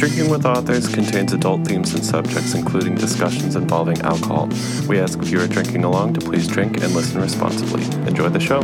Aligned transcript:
Drinking 0.00 0.30
with 0.30 0.46
Authors 0.46 0.88
contains 0.88 1.34
adult 1.34 1.66
themes 1.66 1.92
and 1.92 2.02
subjects, 2.02 2.54
including 2.54 2.94
discussions 2.94 3.54
involving 3.54 4.00
alcohol. 4.00 4.48
We 4.88 4.98
ask 4.98 5.18
if 5.18 5.28
you 5.28 5.38
are 5.42 5.46
drinking 5.46 5.84
along 5.84 6.14
to 6.14 6.20
please 6.20 6.48
drink 6.48 6.82
and 6.82 6.94
listen 6.94 7.20
responsibly. 7.20 7.82
Enjoy 8.08 8.30
the 8.30 8.40
show. 8.40 8.60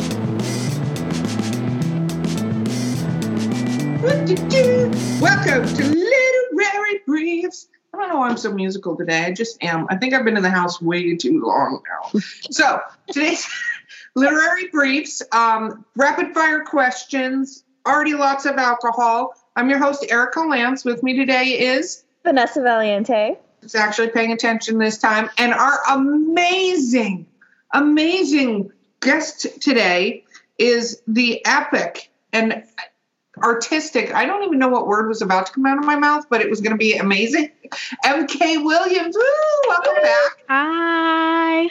Welcome 5.21 5.69
to 5.77 5.85
Literary 5.85 7.01
Briefs. 7.05 7.69
I 7.93 7.99
don't 7.99 8.09
know 8.09 8.17
why 8.17 8.31
I'm 8.31 8.39
so 8.39 8.51
musical 8.55 8.97
today. 8.97 9.27
I 9.27 9.33
just 9.33 9.63
am. 9.63 9.87
I 9.91 9.97
think 9.97 10.15
I've 10.15 10.25
been 10.25 10.39
in 10.39 10.43
the 10.43 10.49
house 10.49 10.81
way 10.81 11.17
too 11.17 11.43
long 11.45 11.83
now. 11.87 12.19
so 12.51 12.81
today's 13.11 13.47
Literary 14.15 14.69
Briefs, 14.69 15.21
um, 15.33 15.85
rapid 15.97 16.33
fire 16.33 16.61
questions, 16.61 17.63
already 17.87 18.15
lots 18.15 18.47
of 18.47 18.57
alcohol. 18.57 19.36
I'm 19.57 19.71
your 19.71 19.79
host, 19.79 20.05
Erica 20.11 20.41
Lance. 20.41 20.85
With 20.85 21.03
me 21.03 21.17
today 21.17 21.59
is 21.59 22.05
Vanessa 22.23 22.61
Valiente. 22.61 23.39
who's 23.63 23.75
actually 23.75 24.11
paying 24.11 24.33
attention 24.33 24.77
this 24.77 24.99
time, 24.99 25.31
and 25.39 25.55
our 25.55 25.79
amazing, 25.93 27.27
amazing 27.73 28.71
guest 29.01 29.47
today 29.63 30.25
is 30.59 31.01
the 31.09 31.43
epic 31.47 32.11
and 32.35 32.65
artistic. 33.43 34.15
I 34.15 34.27
don't 34.27 34.45
even 34.45 34.59
know 34.59 34.69
what 34.69 34.87
word 34.87 35.09
was 35.09 35.23
about 35.23 35.47
to 35.47 35.53
come 35.53 35.65
out 35.65 35.79
of 35.79 35.87
my 35.87 35.97
mouth, 35.97 36.27
but 36.29 36.43
it 36.43 36.51
was 36.51 36.61
going 36.61 36.73
to 36.73 36.79
be 36.79 36.99
amazing. 36.99 37.51
MK 38.05 38.63
Williams, 38.63 39.17
woo! 39.17 39.69
Welcome 39.69 40.03
back. 40.03 40.33
Hi. 40.51 41.71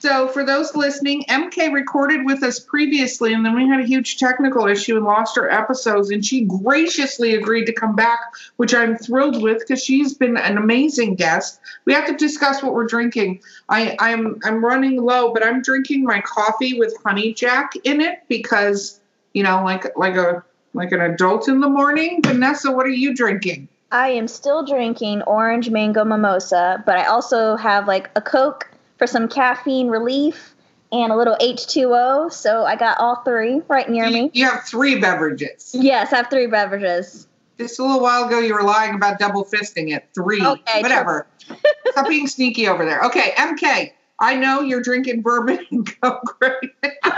So, 0.00 0.28
for 0.28 0.44
those 0.44 0.74
listening, 0.74 1.24
MK 1.28 1.74
recorded 1.74 2.24
with 2.24 2.42
us 2.42 2.58
previously, 2.58 3.34
and 3.34 3.44
then 3.44 3.54
we 3.54 3.68
had 3.68 3.80
a 3.80 3.86
huge 3.86 4.16
technical 4.16 4.66
issue 4.66 4.96
and 4.96 5.04
lost 5.04 5.36
her 5.36 5.50
episodes. 5.50 6.10
And 6.10 6.24
she 6.24 6.46
graciously 6.46 7.34
agreed 7.34 7.66
to 7.66 7.74
come 7.74 7.94
back, 7.94 8.18
which 8.56 8.74
I'm 8.74 8.96
thrilled 8.96 9.42
with 9.42 9.58
because 9.58 9.84
she's 9.84 10.14
been 10.14 10.38
an 10.38 10.56
amazing 10.56 11.16
guest. 11.16 11.60
We 11.84 11.92
have 11.92 12.06
to 12.06 12.14
discuss 12.14 12.62
what 12.62 12.72
we're 12.72 12.86
drinking. 12.86 13.42
I, 13.68 13.94
I'm 13.98 14.40
I'm 14.42 14.64
running 14.64 15.02
low, 15.02 15.34
but 15.34 15.44
I'm 15.44 15.60
drinking 15.60 16.04
my 16.04 16.22
coffee 16.22 16.78
with 16.78 16.96
honey 17.04 17.34
jack 17.34 17.72
in 17.84 18.00
it 18.00 18.22
because 18.26 19.00
you 19.34 19.42
know, 19.42 19.62
like 19.62 19.94
like 19.98 20.16
a 20.16 20.42
like 20.72 20.92
an 20.92 21.02
adult 21.02 21.46
in 21.46 21.60
the 21.60 21.68
morning. 21.68 22.22
Vanessa, 22.22 22.72
what 22.72 22.86
are 22.86 22.88
you 22.88 23.14
drinking? 23.14 23.68
I 23.92 24.08
am 24.08 24.28
still 24.28 24.64
drinking 24.64 25.20
orange 25.22 25.68
mango 25.68 26.06
mimosa, 26.06 26.82
but 26.86 26.96
I 26.96 27.04
also 27.04 27.56
have 27.56 27.86
like 27.86 28.08
a 28.16 28.22
Coke 28.22 28.69
for 29.00 29.06
some 29.06 29.26
caffeine 29.28 29.88
relief 29.88 30.54
and 30.92 31.10
a 31.10 31.16
little 31.16 31.34
H2O. 31.40 32.30
So 32.30 32.66
I 32.66 32.76
got 32.76 32.98
all 33.00 33.16
three 33.24 33.62
right 33.66 33.88
near 33.88 34.04
You, 34.04 34.12
me. 34.24 34.30
you 34.34 34.44
have 34.44 34.64
three 34.64 35.00
beverages. 35.00 35.70
Yes, 35.72 36.12
I 36.12 36.16
have 36.18 36.28
three 36.28 36.46
beverages. 36.46 37.26
Just 37.56 37.78
a 37.78 37.82
little 37.82 38.00
while 38.00 38.24
ago, 38.26 38.38
you 38.40 38.52
were 38.52 38.62
lying 38.62 38.94
about 38.94 39.18
double 39.18 39.42
fisting 39.46 39.96
it. 39.96 40.06
Three, 40.14 40.44
Okay, 40.44 40.82
whatever. 40.82 41.26
Stop 41.92 42.08
being 42.08 42.26
sneaky 42.26 42.68
over 42.68 42.84
there. 42.84 43.00
Okay, 43.04 43.32
MK. 43.38 43.92
I 44.18 44.34
know 44.34 44.60
you're 44.60 44.82
drinking 44.82 45.22
bourbon 45.22 45.66
and 45.70 46.00
coke 46.02 46.36
right 46.42 46.70
now. 47.02 47.16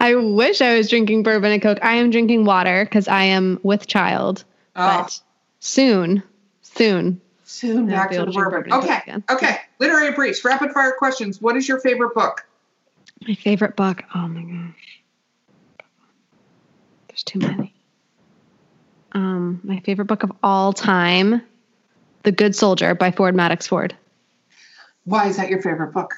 I 0.00 0.14
wish 0.14 0.62
I 0.62 0.78
was 0.78 0.88
drinking 0.88 1.24
bourbon 1.24 1.52
and 1.52 1.60
coke. 1.60 1.78
I 1.82 1.96
am 1.96 2.08
drinking 2.10 2.46
water 2.46 2.86
because 2.86 3.06
I 3.06 3.24
am 3.24 3.60
with 3.62 3.86
child. 3.86 4.44
Oh, 4.76 5.02
But 5.02 5.20
soon, 5.60 6.22
soon. 6.62 7.20
Soon 7.48 7.90
I'll 7.90 7.96
back 7.96 8.10
to 8.10 8.26
the 8.26 8.30
bourbon. 8.30 8.70
Okay, 8.70 8.98
again. 8.98 9.24
okay. 9.30 9.56
Literary 9.78 10.12
briefs, 10.12 10.44
rapid 10.44 10.70
fire 10.72 10.92
questions. 10.98 11.40
What 11.40 11.56
is 11.56 11.66
your 11.66 11.80
favorite 11.80 12.14
book? 12.14 12.46
My 13.26 13.34
favorite 13.34 13.74
book. 13.74 14.02
Oh 14.14 14.28
my 14.28 14.42
gosh. 14.42 15.00
There's 17.08 17.22
too 17.22 17.38
many. 17.38 17.74
Um, 19.12 19.60
my 19.64 19.80
favorite 19.80 20.04
book 20.04 20.24
of 20.24 20.32
all 20.42 20.74
time, 20.74 21.40
The 22.24 22.32
Good 22.32 22.54
Soldier 22.54 22.94
by 22.94 23.10
Ford 23.10 23.34
Madox 23.34 23.66
Ford. 23.66 23.96
Why 25.04 25.26
is 25.26 25.38
that 25.38 25.48
your 25.48 25.62
favorite 25.62 25.94
book? 25.94 26.16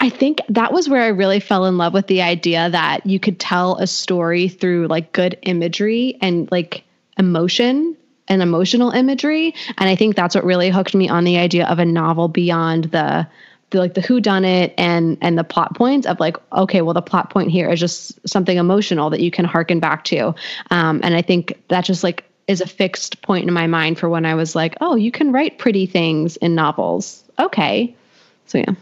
I 0.00 0.10
think 0.10 0.40
that 0.48 0.72
was 0.72 0.88
where 0.88 1.02
I 1.02 1.08
really 1.08 1.38
fell 1.38 1.66
in 1.66 1.78
love 1.78 1.94
with 1.94 2.08
the 2.08 2.20
idea 2.20 2.68
that 2.68 3.06
you 3.06 3.20
could 3.20 3.38
tell 3.38 3.76
a 3.76 3.86
story 3.86 4.48
through 4.48 4.88
like 4.88 5.12
good 5.12 5.38
imagery 5.42 6.18
and 6.20 6.50
like 6.50 6.82
emotion 7.16 7.96
and 8.28 8.42
emotional 8.42 8.90
imagery. 8.90 9.54
And 9.78 9.88
I 9.88 9.96
think 9.96 10.16
that's 10.16 10.34
what 10.34 10.44
really 10.44 10.70
hooked 10.70 10.94
me 10.94 11.08
on 11.08 11.24
the 11.24 11.38
idea 11.38 11.66
of 11.66 11.78
a 11.78 11.84
novel 11.84 12.28
beyond 12.28 12.84
the 12.84 13.26
the 13.70 13.78
like 13.78 13.94
the 13.94 14.00
who 14.00 14.20
done 14.20 14.44
it 14.44 14.72
and 14.78 15.18
and 15.20 15.36
the 15.36 15.44
plot 15.44 15.74
points 15.74 16.06
of 16.06 16.18
like 16.20 16.36
okay 16.52 16.80
well 16.80 16.94
the 16.94 17.02
plot 17.02 17.30
point 17.30 17.50
here 17.50 17.68
is 17.68 17.78
just 17.78 18.18
something 18.26 18.56
emotional 18.56 19.10
that 19.10 19.20
you 19.20 19.30
can 19.30 19.44
harken 19.44 19.78
back 19.78 20.04
to 20.04 20.34
um, 20.70 21.00
and 21.02 21.14
i 21.14 21.20
think 21.20 21.52
that 21.68 21.84
just 21.84 22.02
like 22.02 22.24
is 22.46 22.62
a 22.62 22.66
fixed 22.66 23.20
point 23.20 23.46
in 23.46 23.52
my 23.52 23.66
mind 23.66 23.98
for 23.98 24.08
when 24.08 24.24
i 24.24 24.34
was 24.34 24.56
like 24.56 24.74
oh 24.80 24.96
you 24.96 25.10
can 25.10 25.32
write 25.32 25.58
pretty 25.58 25.84
things 25.84 26.38
in 26.38 26.54
novels 26.54 27.22
okay 27.38 27.94
so 28.46 28.56
yeah 28.56 28.74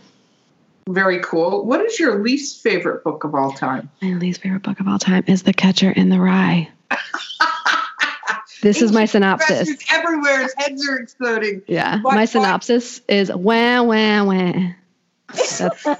Very 0.88 1.18
cool. 1.20 1.64
What 1.66 1.80
is 1.80 1.98
your 1.98 2.22
least 2.22 2.62
favorite 2.62 3.02
book 3.02 3.24
of 3.24 3.34
all 3.34 3.50
time? 3.50 3.90
My 4.00 4.12
least 4.12 4.40
favorite 4.40 4.62
book 4.62 4.78
of 4.78 4.86
all 4.86 5.00
time 5.00 5.24
is 5.26 5.42
The 5.42 5.52
Catcher 5.52 5.90
in 5.90 6.10
the 6.10 6.20
Rye. 6.20 6.68
This 8.66 8.82
is 8.82 8.90
my 8.90 9.04
synopsis. 9.04 9.70
Everywhere. 9.92 10.42
His 10.42 10.54
heads 10.58 10.88
are 10.88 10.96
exploding. 10.96 11.62
Yeah, 11.68 12.00
What- 12.02 12.14
my 12.14 12.22
what- 12.22 12.28
synopsis 12.28 13.00
is 13.08 13.32
wah 13.32 13.82
wah 13.82 14.24
wah. 14.24 14.52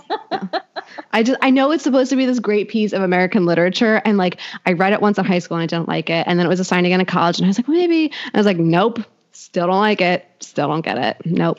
I 1.12 1.22
just 1.22 1.38
I 1.42 1.50
know 1.50 1.70
it's 1.70 1.84
supposed 1.84 2.10
to 2.10 2.16
be 2.16 2.26
this 2.26 2.40
great 2.40 2.68
piece 2.68 2.92
of 2.92 3.02
American 3.02 3.46
literature, 3.46 4.02
and 4.04 4.18
like 4.18 4.38
I 4.66 4.72
read 4.72 4.92
it 4.92 5.00
once 5.00 5.18
in 5.18 5.24
high 5.24 5.38
school 5.38 5.56
and 5.56 5.62
I 5.62 5.66
didn't 5.66 5.88
like 5.88 6.10
it, 6.10 6.26
and 6.26 6.38
then 6.38 6.46
it 6.46 6.48
was 6.48 6.60
assigned 6.60 6.86
again 6.86 7.00
in 7.00 7.06
college, 7.06 7.38
and 7.38 7.46
I 7.46 7.48
was 7.48 7.58
like 7.58 7.68
well, 7.68 7.76
maybe. 7.76 8.12
I 8.34 8.38
was 8.38 8.46
like 8.46 8.58
nope, 8.58 8.98
still 9.32 9.66
don't 9.68 9.78
like 9.78 10.00
it, 10.00 10.26
still 10.40 10.68
don't 10.68 10.82
get 10.84 10.98
it, 10.98 11.16
nope. 11.24 11.58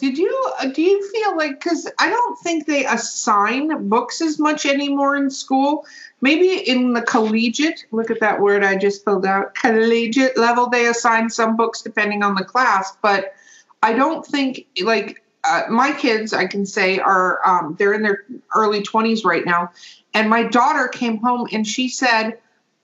Did 0.00 0.18
you 0.18 0.52
uh, 0.60 0.66
do 0.66 0.82
you 0.82 1.10
feel 1.12 1.36
like 1.36 1.60
because 1.60 1.90
I 1.98 2.08
don't 2.08 2.38
think 2.40 2.66
they 2.66 2.84
assign 2.86 3.88
books 3.88 4.20
as 4.20 4.38
much 4.38 4.66
anymore 4.66 5.16
in 5.16 5.30
school. 5.30 5.84
Maybe 6.20 6.56
in 6.56 6.92
the 6.92 7.02
collegiate, 7.02 7.86
look 7.92 8.10
at 8.10 8.20
that 8.20 8.40
word 8.40 8.64
I 8.64 8.76
just 8.76 9.04
filled 9.04 9.24
out. 9.24 9.54
Collegiate 9.54 10.36
level, 10.36 10.68
they 10.68 10.86
assign 10.86 11.30
some 11.30 11.56
books 11.56 11.82
depending 11.82 12.22
on 12.22 12.34
the 12.34 12.44
class, 12.44 12.96
but 13.02 13.34
I 13.82 13.92
don't 13.92 14.26
think 14.26 14.66
like 14.82 15.22
uh, 15.44 15.62
my 15.70 15.92
kids. 15.92 16.32
I 16.32 16.46
can 16.46 16.66
say 16.66 16.98
are 16.98 17.40
um, 17.46 17.76
they're 17.78 17.94
in 17.94 18.02
their 18.02 18.24
early 18.54 18.82
twenties 18.82 19.24
right 19.24 19.44
now, 19.44 19.70
and 20.14 20.28
my 20.28 20.42
daughter 20.42 20.88
came 20.88 21.18
home 21.18 21.46
and 21.52 21.64
she 21.64 21.88
said, 21.88 22.38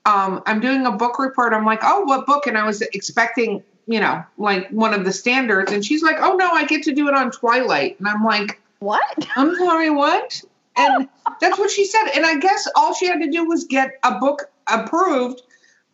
um, 0.05 0.41
"I'm 0.45 0.61
doing 0.61 0.85
a 0.85 0.91
book 0.91 1.19
report." 1.19 1.51
I'm 1.51 1.65
like, 1.65 1.81
"Oh, 1.83 2.01
what 2.05 2.25
book?" 2.25 2.47
And 2.47 2.57
I 2.57 2.65
was 2.65 2.81
expecting 2.81 3.63
you 3.87 3.99
know, 3.99 4.23
like 4.37 4.69
one 4.69 4.93
of 4.93 5.05
the 5.05 5.13
standards. 5.13 5.71
And 5.71 5.85
she's 5.85 6.01
like, 6.01 6.17
oh 6.19 6.35
no, 6.35 6.49
I 6.49 6.65
get 6.65 6.83
to 6.83 6.93
do 6.93 7.07
it 7.07 7.13
on 7.13 7.31
Twilight. 7.31 7.99
And 7.99 8.07
I'm 8.07 8.23
like, 8.23 8.59
What? 8.79 9.27
I'm 9.35 9.55
sorry, 9.55 9.89
what? 9.89 10.41
And 10.77 11.07
that's 11.39 11.57
what 11.57 11.71
she 11.71 11.85
said. 11.85 12.07
And 12.15 12.25
I 12.25 12.37
guess 12.37 12.67
all 12.75 12.93
she 12.93 13.07
had 13.07 13.21
to 13.21 13.29
do 13.29 13.45
was 13.45 13.63
get 13.65 13.91
a 14.03 14.19
book 14.19 14.51
approved 14.67 15.41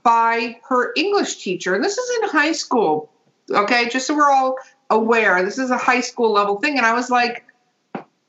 by 0.03 0.59
her 0.67 0.91
English 0.95 1.43
teacher. 1.43 1.75
And 1.75 1.83
this 1.83 1.97
is 1.97 2.23
in 2.23 2.29
high 2.29 2.53
school, 2.53 3.11
okay? 3.51 3.89
Just 3.89 4.07
so 4.07 4.15
we're 4.15 4.31
all 4.31 4.55
aware, 4.89 5.43
this 5.45 5.59
is 5.59 5.69
a 5.71 5.77
high 5.77 6.01
school 6.01 6.31
level 6.31 6.59
thing. 6.59 6.77
And 6.77 6.85
I 6.85 6.93
was 6.93 7.09
like, 7.09 7.45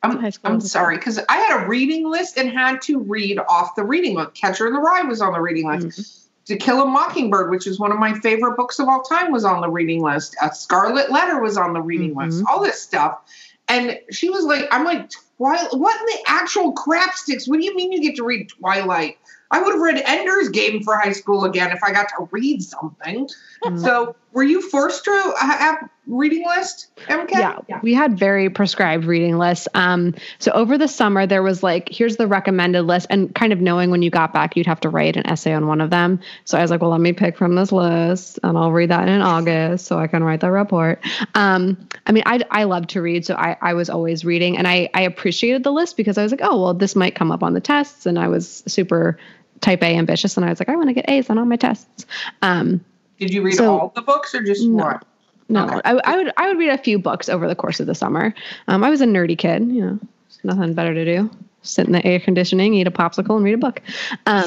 I'm, 0.02 0.18
I'm 0.44 0.60
sorry, 0.60 0.96
because 0.96 1.20
I 1.28 1.36
had 1.36 1.62
a 1.62 1.68
reading 1.68 2.10
list 2.10 2.36
and 2.36 2.50
had 2.50 2.82
to 2.82 2.98
read 2.98 3.38
off 3.38 3.76
the 3.76 3.84
reading 3.84 4.16
list. 4.16 4.34
Catcher 4.34 4.66
in 4.66 4.72
the 4.72 4.80
Rye 4.80 5.02
was 5.02 5.20
on 5.20 5.32
the 5.32 5.40
reading 5.40 5.68
list. 5.68 6.18
To 6.46 6.56
Kill 6.56 6.82
a 6.82 6.86
Mockingbird, 6.86 7.50
which 7.50 7.68
is 7.68 7.78
one 7.78 7.92
of 7.92 7.98
my 7.98 8.14
favorite 8.18 8.56
books 8.56 8.80
of 8.80 8.88
all 8.88 9.02
time, 9.02 9.30
was 9.30 9.44
on 9.44 9.60
the 9.60 9.68
reading 9.68 10.02
list. 10.02 10.36
A 10.42 10.52
Scarlet 10.52 11.12
Letter 11.12 11.40
was 11.40 11.56
on 11.56 11.72
the 11.72 11.80
reading 11.80 12.16
list. 12.16 12.40
Mhm. 12.40 12.46
All 12.48 12.60
this 12.60 12.82
stuff, 12.82 13.20
and 13.68 14.00
she 14.10 14.28
was 14.28 14.44
like, 14.44 14.66
"I'm 14.72 14.84
like, 14.84 15.12
Twilight. 15.42 15.68
What 15.72 16.00
in 16.00 16.06
the 16.06 16.22
actual 16.28 16.72
crap 16.72 17.14
sticks? 17.14 17.48
What 17.48 17.58
do 17.58 17.64
you 17.64 17.74
mean 17.74 17.90
you 17.90 18.00
get 18.00 18.16
to 18.16 18.24
read 18.24 18.48
Twilight? 18.48 19.18
I 19.52 19.62
would 19.62 19.72
have 19.72 19.80
read 19.80 20.02
Ender's 20.04 20.48
Game 20.48 20.82
for 20.82 20.96
high 20.96 21.12
school 21.12 21.44
again 21.44 21.70
if 21.70 21.78
I 21.84 21.92
got 21.92 22.08
to 22.16 22.28
read 22.30 22.62
something." 22.62 23.28
Mm. 23.64 23.80
So, 23.80 24.16
were 24.32 24.42
you 24.42 24.68
forced 24.70 25.04
to 25.04 25.34
have 25.38 25.88
reading 26.06 26.44
list, 26.46 26.88
MK? 27.06 27.30
Yeah, 27.32 27.80
we 27.82 27.94
had 27.94 28.18
very 28.18 28.50
prescribed 28.50 29.04
reading 29.04 29.38
lists. 29.38 29.68
Um, 29.74 30.14
so 30.38 30.50
over 30.52 30.76
the 30.76 30.88
summer, 30.88 31.26
there 31.26 31.42
was 31.42 31.62
like, 31.62 31.88
here's 31.88 32.16
the 32.16 32.26
recommended 32.26 32.82
list, 32.82 33.06
and 33.10 33.34
kind 33.34 33.52
of 33.52 33.60
knowing 33.60 33.90
when 33.90 34.02
you 34.02 34.10
got 34.10 34.32
back, 34.32 34.56
you'd 34.56 34.66
have 34.66 34.80
to 34.80 34.88
write 34.88 35.16
an 35.16 35.26
essay 35.26 35.52
on 35.52 35.66
one 35.66 35.80
of 35.80 35.90
them. 35.90 36.20
So 36.44 36.58
I 36.58 36.62
was 36.62 36.70
like, 36.70 36.80
well, 36.80 36.90
let 36.90 37.00
me 37.00 37.12
pick 37.12 37.36
from 37.36 37.54
this 37.54 37.72
list, 37.72 38.38
and 38.42 38.56
I'll 38.56 38.72
read 38.72 38.90
that 38.90 39.08
in 39.08 39.20
August, 39.20 39.86
so 39.86 39.98
I 39.98 40.06
can 40.06 40.24
write 40.24 40.40
the 40.40 40.50
report. 40.50 41.04
Um, 41.34 41.88
I 42.06 42.12
mean, 42.12 42.24
I 42.26 42.40
I 42.50 42.64
love 42.64 42.86
to 42.88 43.02
read, 43.02 43.24
so 43.26 43.34
I 43.34 43.56
I 43.60 43.74
was 43.74 43.90
always 43.90 44.24
reading, 44.24 44.56
and 44.58 44.66
I 44.66 44.88
I 44.94 45.02
appreciated 45.02 45.62
the 45.62 45.72
list 45.72 45.96
because 45.96 46.18
I 46.18 46.22
was 46.22 46.32
like, 46.32 46.42
oh 46.42 46.62
well, 46.62 46.74
this 46.74 46.96
might 46.96 47.14
come 47.14 47.30
up 47.30 47.42
on 47.42 47.52
the 47.52 47.60
tests, 47.60 48.06
and 48.06 48.18
I 48.18 48.28
was 48.28 48.62
super 48.66 49.18
type 49.62 49.82
A 49.82 49.96
ambitious, 49.96 50.36
and 50.36 50.44
I 50.44 50.50
was 50.50 50.60
like, 50.60 50.68
I 50.68 50.76
want 50.76 50.88
to 50.88 50.92
get 50.92 51.08
A's 51.08 51.30
on 51.30 51.38
all 51.38 51.46
my 51.46 51.56
tests. 51.56 52.04
Um, 52.42 52.84
Did 53.18 53.32
you 53.32 53.40
read 53.42 53.54
So- 53.54 53.78
all 53.78 53.92
the 53.94 54.02
books 54.02 54.34
or 54.34 54.42
just 54.42 54.62
No. 54.66 54.84
one? 54.84 55.00
no, 55.48 55.64
Okay. 55.66 55.80
I, 55.86 56.00
I 56.04 56.16
would 56.16 56.32
I 56.36 56.48
would 56.48 56.58
read 56.58 56.70
a 56.70 56.78
few 56.78 56.98
books 56.98 57.28
over 57.30 57.48
the 57.48 57.54
course 57.54 57.80
of 57.80 57.86
the 57.86 57.94
summer. 57.94 58.34
Um, 58.68 58.84
I 58.84 58.90
was 58.90 59.00
a 59.00 59.06
nerdy 59.06 59.36
kid, 59.38 59.66
you 59.68 59.80
know, 59.84 59.98
nothing 60.44 60.74
better 60.74 60.92
to 60.92 61.04
do. 61.04 61.30
Sit 61.62 61.86
in 61.86 61.92
the 61.92 62.04
air 62.04 62.18
conditioning, 62.18 62.74
eat 62.74 62.88
a 62.88 62.90
popsicle, 62.90 63.36
and 63.36 63.44
read 63.44 63.54
a 63.54 63.58
book. 63.58 63.80
Um, 64.26 64.44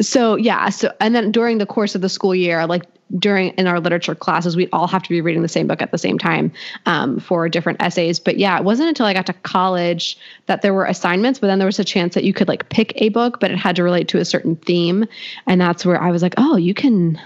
so 0.00 0.36
yeah 0.36 0.68
so 0.68 0.92
and 1.00 1.14
then 1.14 1.30
during 1.30 1.58
the 1.58 1.66
course 1.66 1.94
of 1.94 2.00
the 2.00 2.08
school 2.08 2.34
year 2.34 2.66
like 2.66 2.84
during 3.18 3.48
in 3.50 3.66
our 3.66 3.80
literature 3.80 4.14
classes 4.14 4.56
we'd 4.56 4.68
all 4.72 4.86
have 4.86 5.02
to 5.02 5.08
be 5.08 5.20
reading 5.20 5.42
the 5.42 5.48
same 5.48 5.66
book 5.66 5.82
at 5.82 5.90
the 5.90 5.98
same 5.98 6.18
time 6.18 6.52
um, 6.86 7.18
for 7.18 7.48
different 7.48 7.82
essays. 7.82 8.20
But 8.20 8.38
yeah 8.38 8.56
it 8.58 8.64
wasn't 8.64 8.88
until 8.88 9.06
i 9.06 9.14
got 9.14 9.26
to 9.26 9.32
college 9.32 10.16
that 10.46 10.62
there 10.62 10.72
were 10.72 10.84
assignments 10.84 11.38
but 11.38 11.48
then 11.48 11.58
there 11.58 11.66
was 11.66 11.78
a 11.78 11.84
chance 11.84 12.14
that 12.14 12.24
you 12.24 12.32
could 12.32 12.48
like 12.48 12.68
pick 12.68 12.92
a 12.96 13.08
book 13.08 13.40
but 13.40 13.50
it 13.50 13.56
had 13.56 13.76
to 13.76 13.82
relate 13.82 14.08
to 14.08 14.18
a 14.18 14.24
certain 14.24 14.56
theme. 14.56 15.06
And 15.46 15.60
that's 15.60 15.84
where 15.84 16.00
i 16.00 16.10
was 16.10 16.22
like 16.22 16.34
oh 16.36 16.56
you 16.56 16.74
can 16.74 17.20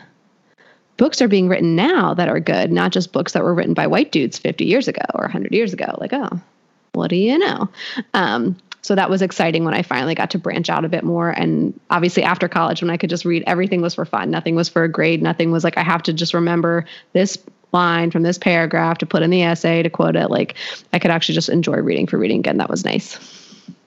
books 0.97 1.21
are 1.21 1.29
being 1.29 1.49
written 1.49 1.75
now 1.75 2.15
that 2.15 2.29
are 2.29 2.41
good 2.41 2.73
not 2.73 2.93
just 2.93 3.13
books 3.13 3.33
that 3.33 3.43
were 3.43 3.55
written 3.55 3.75
by 3.75 3.87
white 3.87 4.13
dudes 4.13 4.39
50 4.39 4.65
years 4.65 4.89
ago 4.89 5.03
or 5.15 5.25
100 5.25 5.53
years 5.53 5.73
ago. 5.73 5.97
Like 5.99 6.13
oh 6.13 6.41
what 6.95 7.11
do 7.11 7.17
you 7.17 7.39
know? 7.39 7.69
Um, 8.15 8.57
so 8.85 8.95
that 8.95 9.09
was 9.09 9.23
exciting 9.23 9.65
when 9.65 9.73
I 9.73 9.81
finally 9.81 10.15
got 10.15 10.29
to 10.33 10.39
branch 10.39 10.69
out 10.69 10.85
a 10.85 10.91
bit 10.91 11.05
more. 11.05 11.31
And 11.31 11.81
obviously, 11.89 12.23
after 12.23 12.49
college, 12.49 12.83
when 12.83 12.91
I 12.91 12.99
could 12.99 13.09
just 13.09 13.25
read, 13.25 13.43
everything 13.47 13.81
was 13.81 13.95
for 13.95 14.05
fun. 14.05 14.31
Nothing 14.31 14.57
was 14.57 14.69
for 14.69 14.85
a 14.85 14.91
grade. 14.91 15.23
Nothing 15.23 15.51
was 15.51 15.65
like 15.65 15.79
I 15.79 15.83
have 15.83 16.03
to 16.03 16.13
just 16.13 16.35
remember 16.35 16.85
this 17.15 17.39
line 17.73 18.11
from 18.11 18.25
this 18.25 18.37
paragraph 18.37 18.99
to 18.99 19.07
put 19.07 19.23
in 19.23 19.31
the 19.31 19.43
essay 19.43 19.83
to 19.83 19.89
quote 19.89 20.17
it. 20.17 20.31
Like 20.31 20.57
I 20.93 20.99
could 20.99 21.11
actually 21.11 21.35
just 21.35 21.49
enjoy 21.49 21.77
reading 21.77 22.07
for 22.07 22.19
reading 22.19 22.41
again. 22.41 22.59
That 22.59 22.69
was 22.69 22.85
nice. 22.85 23.19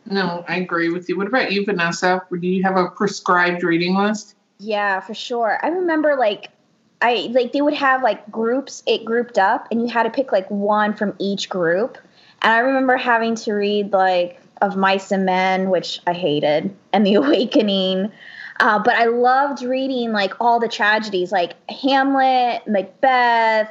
No, 0.08 0.44
I 0.48 0.56
agree 0.56 0.90
with 0.90 1.08
you. 1.08 1.16
What 1.16 1.28
about 1.28 1.52
you, 1.52 1.64
Vanessa? 1.64 2.24
Do 2.32 2.48
you 2.48 2.64
have 2.64 2.76
a 2.76 2.88
prescribed 2.88 3.62
reading 3.62 3.96
list? 3.96 4.34
Yeah, 4.58 5.00
for 5.00 5.14
sure. 5.14 5.60
I 5.62 5.68
remember 5.68 6.16
like 6.16 6.50
I 7.04 7.30
like 7.34 7.54
they 7.54 7.62
would 7.62 7.76
have 7.76 8.02
like 8.02 8.32
groups 8.32 8.82
it 8.88 9.06
grouped 9.06 9.38
up 9.38 9.68
and 9.70 9.80
you 9.80 9.90
had 9.90 10.04
to 10.04 10.10
pick 10.10 10.32
like 10.32 10.50
one 10.50 10.96
from 10.96 11.14
each 11.20 11.50
group. 11.50 12.00
And 12.42 12.52
I 12.52 12.60
remember 12.60 12.98
having 12.98 13.36
to 13.36 13.54
read 13.54 13.94
like 13.94 14.42
of 14.62 14.76
Mice 14.76 15.12
and 15.12 15.26
Men, 15.26 15.70
which 15.70 16.00
I 16.08 16.14
hated, 16.14 16.76
and 16.94 17.06
The 17.06 17.14
Awakening. 17.16 18.12
Uh, 18.60 18.80
but 18.80 18.96
I 18.96 19.06
loved 19.06 19.62
reading 19.62 20.12
like 20.12 20.34
all 20.40 20.60
the 20.60 20.68
tragedies, 20.68 21.32
like 21.32 21.54
Hamlet, 21.70 22.68
Macbeth. 22.68 23.70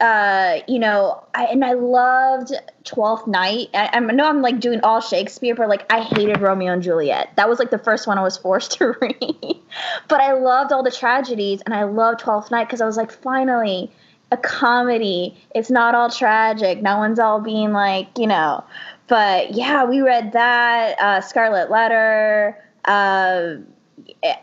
Uh, 0.00 0.60
you 0.66 0.78
know, 0.78 1.22
I, 1.34 1.44
and 1.46 1.64
I 1.64 1.74
loved 1.74 2.52
Twelfth 2.82 3.26
Night. 3.26 3.68
I, 3.74 3.90
I 3.92 4.00
know 4.00 4.26
I'm 4.26 4.42
like 4.42 4.58
doing 4.58 4.80
all 4.82 5.00
Shakespeare, 5.00 5.54
but 5.54 5.68
like 5.68 5.90
I 5.92 6.00
hated 6.00 6.40
Romeo 6.40 6.72
and 6.72 6.82
Juliet. 6.82 7.30
That 7.36 7.48
was 7.48 7.58
like 7.58 7.70
the 7.70 7.78
first 7.78 8.06
one 8.06 8.18
I 8.18 8.22
was 8.22 8.36
forced 8.44 8.72
to 8.72 8.94
read. 9.00 9.60
but 10.08 10.20
I 10.20 10.32
loved 10.32 10.72
all 10.72 10.82
the 10.82 10.90
tragedies, 10.90 11.62
and 11.64 11.74
I 11.74 11.84
loved 11.84 12.20
Twelfth 12.20 12.50
Night 12.50 12.64
because 12.64 12.80
I 12.80 12.86
was 12.86 12.96
like, 12.96 13.12
finally, 13.12 13.92
a 14.30 14.36
comedy. 14.36 15.36
It's 15.54 15.70
not 15.70 15.94
all 15.94 16.10
tragic. 16.10 16.82
No 16.82 16.98
one's 16.98 17.18
all 17.18 17.40
being 17.40 17.72
like, 17.72 18.18
you 18.18 18.26
know, 18.26 18.64
but 19.06 19.52
yeah, 19.52 19.84
we 19.84 20.00
read 20.00 20.32
that 20.32 20.98
uh, 21.00 21.20
Scarlet 21.20 21.70
Letter, 21.70 22.62
uh, 22.84 23.56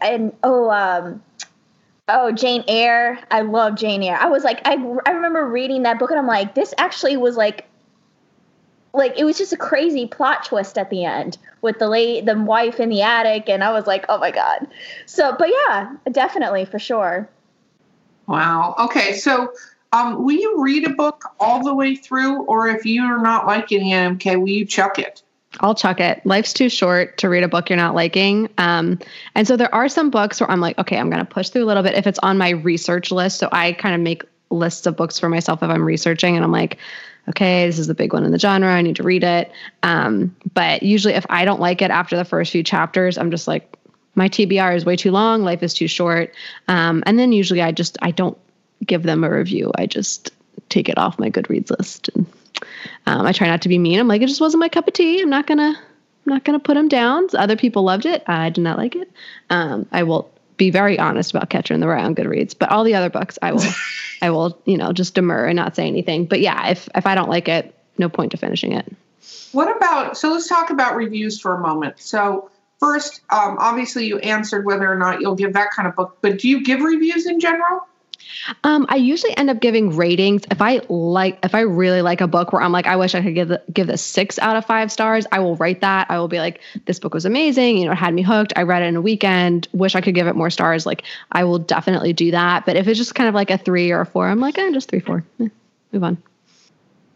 and 0.01 0.33
oh, 0.43 0.69
um, 0.69 1.21
oh, 2.07 2.31
Jane 2.31 2.63
Eyre. 2.67 3.19
I 3.31 3.41
love 3.41 3.75
Jane 3.75 4.03
Eyre. 4.03 4.17
I 4.19 4.27
was 4.27 4.43
like, 4.43 4.61
I 4.65 4.73
I 5.05 5.11
remember 5.11 5.47
reading 5.47 5.83
that 5.83 5.99
book, 5.99 6.11
and 6.11 6.19
I'm 6.19 6.27
like, 6.27 6.53
this 6.53 6.73
actually 6.77 7.17
was 7.17 7.35
like, 7.37 7.67
like 8.93 9.17
it 9.17 9.23
was 9.23 9.37
just 9.37 9.53
a 9.53 9.57
crazy 9.57 10.05
plot 10.05 10.45
twist 10.45 10.77
at 10.77 10.89
the 10.89 11.05
end 11.05 11.37
with 11.61 11.79
the 11.79 11.87
late 11.87 12.25
the 12.25 12.37
wife 12.39 12.79
in 12.79 12.89
the 12.89 13.01
attic, 13.01 13.49
and 13.49 13.63
I 13.63 13.71
was 13.71 13.87
like, 13.87 14.05
oh 14.09 14.19
my 14.19 14.31
god. 14.31 14.67
So, 15.07 15.35
but 15.37 15.49
yeah, 15.49 15.95
definitely 16.11 16.65
for 16.65 16.77
sure. 16.77 17.27
Wow. 18.27 18.75
Okay, 18.79 19.13
so 19.15 19.51
um, 19.93 20.23
will 20.23 20.35
you 20.35 20.61
read 20.63 20.87
a 20.87 20.91
book 20.91 21.25
all 21.39 21.63
the 21.63 21.73
way 21.73 21.95
through, 21.95 22.43
or 22.43 22.67
if 22.67 22.85
you're 22.85 23.21
not 23.21 23.45
liking 23.45 23.81
NMK, 23.81 24.39
will 24.39 24.47
you 24.47 24.65
chuck 24.65 24.99
it? 24.99 25.21
I'll 25.59 25.75
chuck 25.75 25.99
it. 25.99 26.25
Life's 26.25 26.53
too 26.53 26.69
short 26.69 27.17
to 27.17 27.29
read 27.29 27.43
a 27.43 27.47
book 27.47 27.69
you're 27.69 27.77
not 27.77 27.93
liking. 27.93 28.49
Um, 28.57 28.99
and 29.35 29.45
so 29.45 29.57
there 29.57 29.73
are 29.75 29.89
some 29.89 30.09
books 30.09 30.39
where 30.39 30.49
I'm 30.49 30.61
like, 30.61 30.77
okay, 30.79 30.97
I'm 30.97 31.09
going 31.09 31.23
to 31.23 31.29
push 31.29 31.49
through 31.49 31.65
a 31.65 31.67
little 31.67 31.83
bit 31.83 31.95
if 31.95 32.07
it's 32.07 32.19
on 32.19 32.37
my 32.37 32.51
research 32.51 33.11
list. 33.11 33.37
So 33.37 33.49
I 33.51 33.73
kind 33.73 33.93
of 33.93 33.99
make 33.99 34.23
lists 34.49 34.85
of 34.87 34.95
books 34.95 35.19
for 35.19 35.27
myself 35.27 35.61
if 35.61 35.69
I'm 35.69 35.83
researching 35.83 36.35
and 36.35 36.45
I'm 36.45 36.53
like, 36.53 36.77
okay, 37.29 37.67
this 37.67 37.79
is 37.79 37.87
the 37.87 37.93
big 37.93 38.13
one 38.13 38.23
in 38.23 38.31
the 38.31 38.39
genre. 38.39 38.71
I 38.71 38.81
need 38.81 38.95
to 38.95 39.03
read 39.03 39.23
it. 39.23 39.51
Um, 39.83 40.35
but 40.53 40.83
usually 40.83 41.15
if 41.15 41.25
I 41.29 41.43
don't 41.43 41.59
like 41.59 41.81
it 41.81 41.91
after 41.91 42.15
the 42.15 42.25
first 42.25 42.51
few 42.51 42.63
chapters, 42.63 43.17
I'm 43.17 43.29
just 43.29 43.47
like, 43.47 43.75
my 44.15 44.29
TBR 44.29 44.75
is 44.75 44.85
way 44.85 44.95
too 44.95 45.11
long. 45.11 45.43
Life 45.43 45.63
is 45.63 45.73
too 45.73 45.87
short. 45.87 46.33
Um, 46.67 47.03
and 47.05 47.19
then 47.19 47.31
usually 47.33 47.61
I 47.61 47.71
just, 47.71 47.97
I 48.01 48.11
don't 48.11 48.37
give 48.85 49.03
them 49.03 49.23
a 49.23 49.29
review. 49.29 49.71
I 49.75 49.85
just 49.85 50.31
take 50.69 50.89
it 50.89 50.97
off 50.97 51.19
my 51.19 51.29
Goodreads 51.29 51.69
list, 51.77 52.09
and 52.09 52.25
um, 53.05 53.25
I 53.25 53.31
try 53.31 53.47
not 53.47 53.61
to 53.63 53.69
be 53.69 53.77
mean. 53.77 53.99
I'm 53.99 54.07
like, 54.07 54.21
it 54.21 54.27
just 54.27 54.41
wasn't 54.41 54.61
my 54.61 54.69
cup 54.69 54.87
of 54.87 54.93
tea. 54.93 55.21
I'm 55.21 55.29
not 55.29 55.47
gonna, 55.47 55.77
I'm 55.77 56.33
not 56.33 56.43
gonna 56.43 56.59
put 56.59 56.75
them 56.75 56.87
down. 56.87 57.27
Other 57.33 57.55
people 57.55 57.83
loved 57.83 58.05
it. 58.05 58.23
I 58.27 58.49
did 58.49 58.61
not 58.61 58.77
like 58.77 58.95
it. 58.95 59.11
Um, 59.49 59.87
I 59.91 60.03
will 60.03 60.31
be 60.57 60.69
very 60.69 60.99
honest 60.99 61.31
about 61.31 61.49
Catcher 61.49 61.73
in 61.73 61.79
the 61.79 61.87
Rye 61.87 62.03
on 62.03 62.15
Goodreads, 62.15 62.55
but 62.57 62.69
all 62.69 62.83
the 62.83 62.93
other 62.93 63.09
books, 63.09 63.39
I 63.41 63.53
will, 63.53 63.63
I 64.21 64.29
will, 64.29 64.59
you 64.65 64.77
know, 64.77 64.93
just 64.93 65.15
demur 65.15 65.45
and 65.45 65.55
not 65.55 65.75
say 65.75 65.87
anything. 65.87 66.25
But 66.25 66.39
yeah, 66.41 66.69
if 66.69 66.87
if 66.95 67.05
I 67.05 67.15
don't 67.15 67.29
like 67.29 67.47
it, 67.47 67.73
no 67.97 68.09
point 68.09 68.31
to 68.31 68.37
finishing 68.37 68.73
it. 68.73 68.85
What 69.51 69.75
about? 69.75 70.17
So 70.17 70.31
let's 70.31 70.47
talk 70.47 70.69
about 70.69 70.95
reviews 70.95 71.39
for 71.39 71.53
a 71.53 71.59
moment. 71.59 71.99
So 71.99 72.49
first, 72.79 73.21
um, 73.29 73.57
obviously, 73.59 74.05
you 74.05 74.19
answered 74.19 74.65
whether 74.65 74.91
or 74.91 74.95
not 74.95 75.21
you'll 75.21 75.35
give 75.35 75.53
that 75.53 75.71
kind 75.71 75.87
of 75.87 75.95
book, 75.95 76.17
but 76.21 76.39
do 76.39 76.47
you 76.47 76.63
give 76.63 76.81
reviews 76.81 77.25
in 77.25 77.39
general? 77.39 77.81
Um, 78.63 78.85
I 78.89 78.95
usually 78.95 79.35
end 79.37 79.49
up 79.49 79.59
giving 79.59 79.95
ratings 79.95 80.43
if 80.51 80.61
I 80.61 80.81
like 80.89 81.39
if 81.43 81.53
I 81.53 81.61
really 81.61 82.01
like 82.01 82.21
a 82.21 82.27
book 82.27 82.53
where 82.53 82.61
I'm 82.61 82.71
like 82.71 82.87
I 82.87 82.95
wish 82.95 83.13
I 83.15 83.21
could 83.21 83.35
give 83.35 83.49
the, 83.49 83.61
give 83.71 83.87
this 83.87 84.01
six 84.01 84.39
out 84.39 84.55
of 84.55 84.65
five 84.65 84.91
stars. 84.91 85.25
I 85.31 85.39
will 85.39 85.55
write 85.57 85.81
that. 85.81 86.07
I 86.09 86.17
will 86.19 86.27
be 86.27 86.39
like 86.39 86.59
this 86.85 86.99
book 86.99 87.13
was 87.13 87.25
amazing. 87.25 87.77
You 87.77 87.85
know, 87.85 87.91
it 87.91 87.95
had 87.95 88.13
me 88.13 88.21
hooked. 88.21 88.53
I 88.55 88.63
read 88.63 88.81
it 88.83 88.87
in 88.87 88.95
a 88.95 89.01
weekend. 89.01 89.67
Wish 89.73 89.95
I 89.95 90.01
could 90.01 90.15
give 90.15 90.27
it 90.27 90.35
more 90.35 90.49
stars. 90.49 90.85
Like 90.85 91.03
I 91.31 91.43
will 91.43 91.59
definitely 91.59 92.13
do 92.13 92.31
that. 92.31 92.65
But 92.65 92.75
if 92.75 92.87
it's 92.87 92.97
just 92.97 93.15
kind 93.15 93.29
of 93.29 93.35
like 93.35 93.51
a 93.51 93.57
three 93.57 93.91
or 93.91 94.01
a 94.01 94.05
four, 94.05 94.27
I'm 94.27 94.39
like 94.39 94.57
eh, 94.57 94.71
just 94.71 94.89
three 94.89 94.99
four. 94.99 95.23
Eh, 95.39 95.49
move 95.91 96.03
on. 96.03 96.17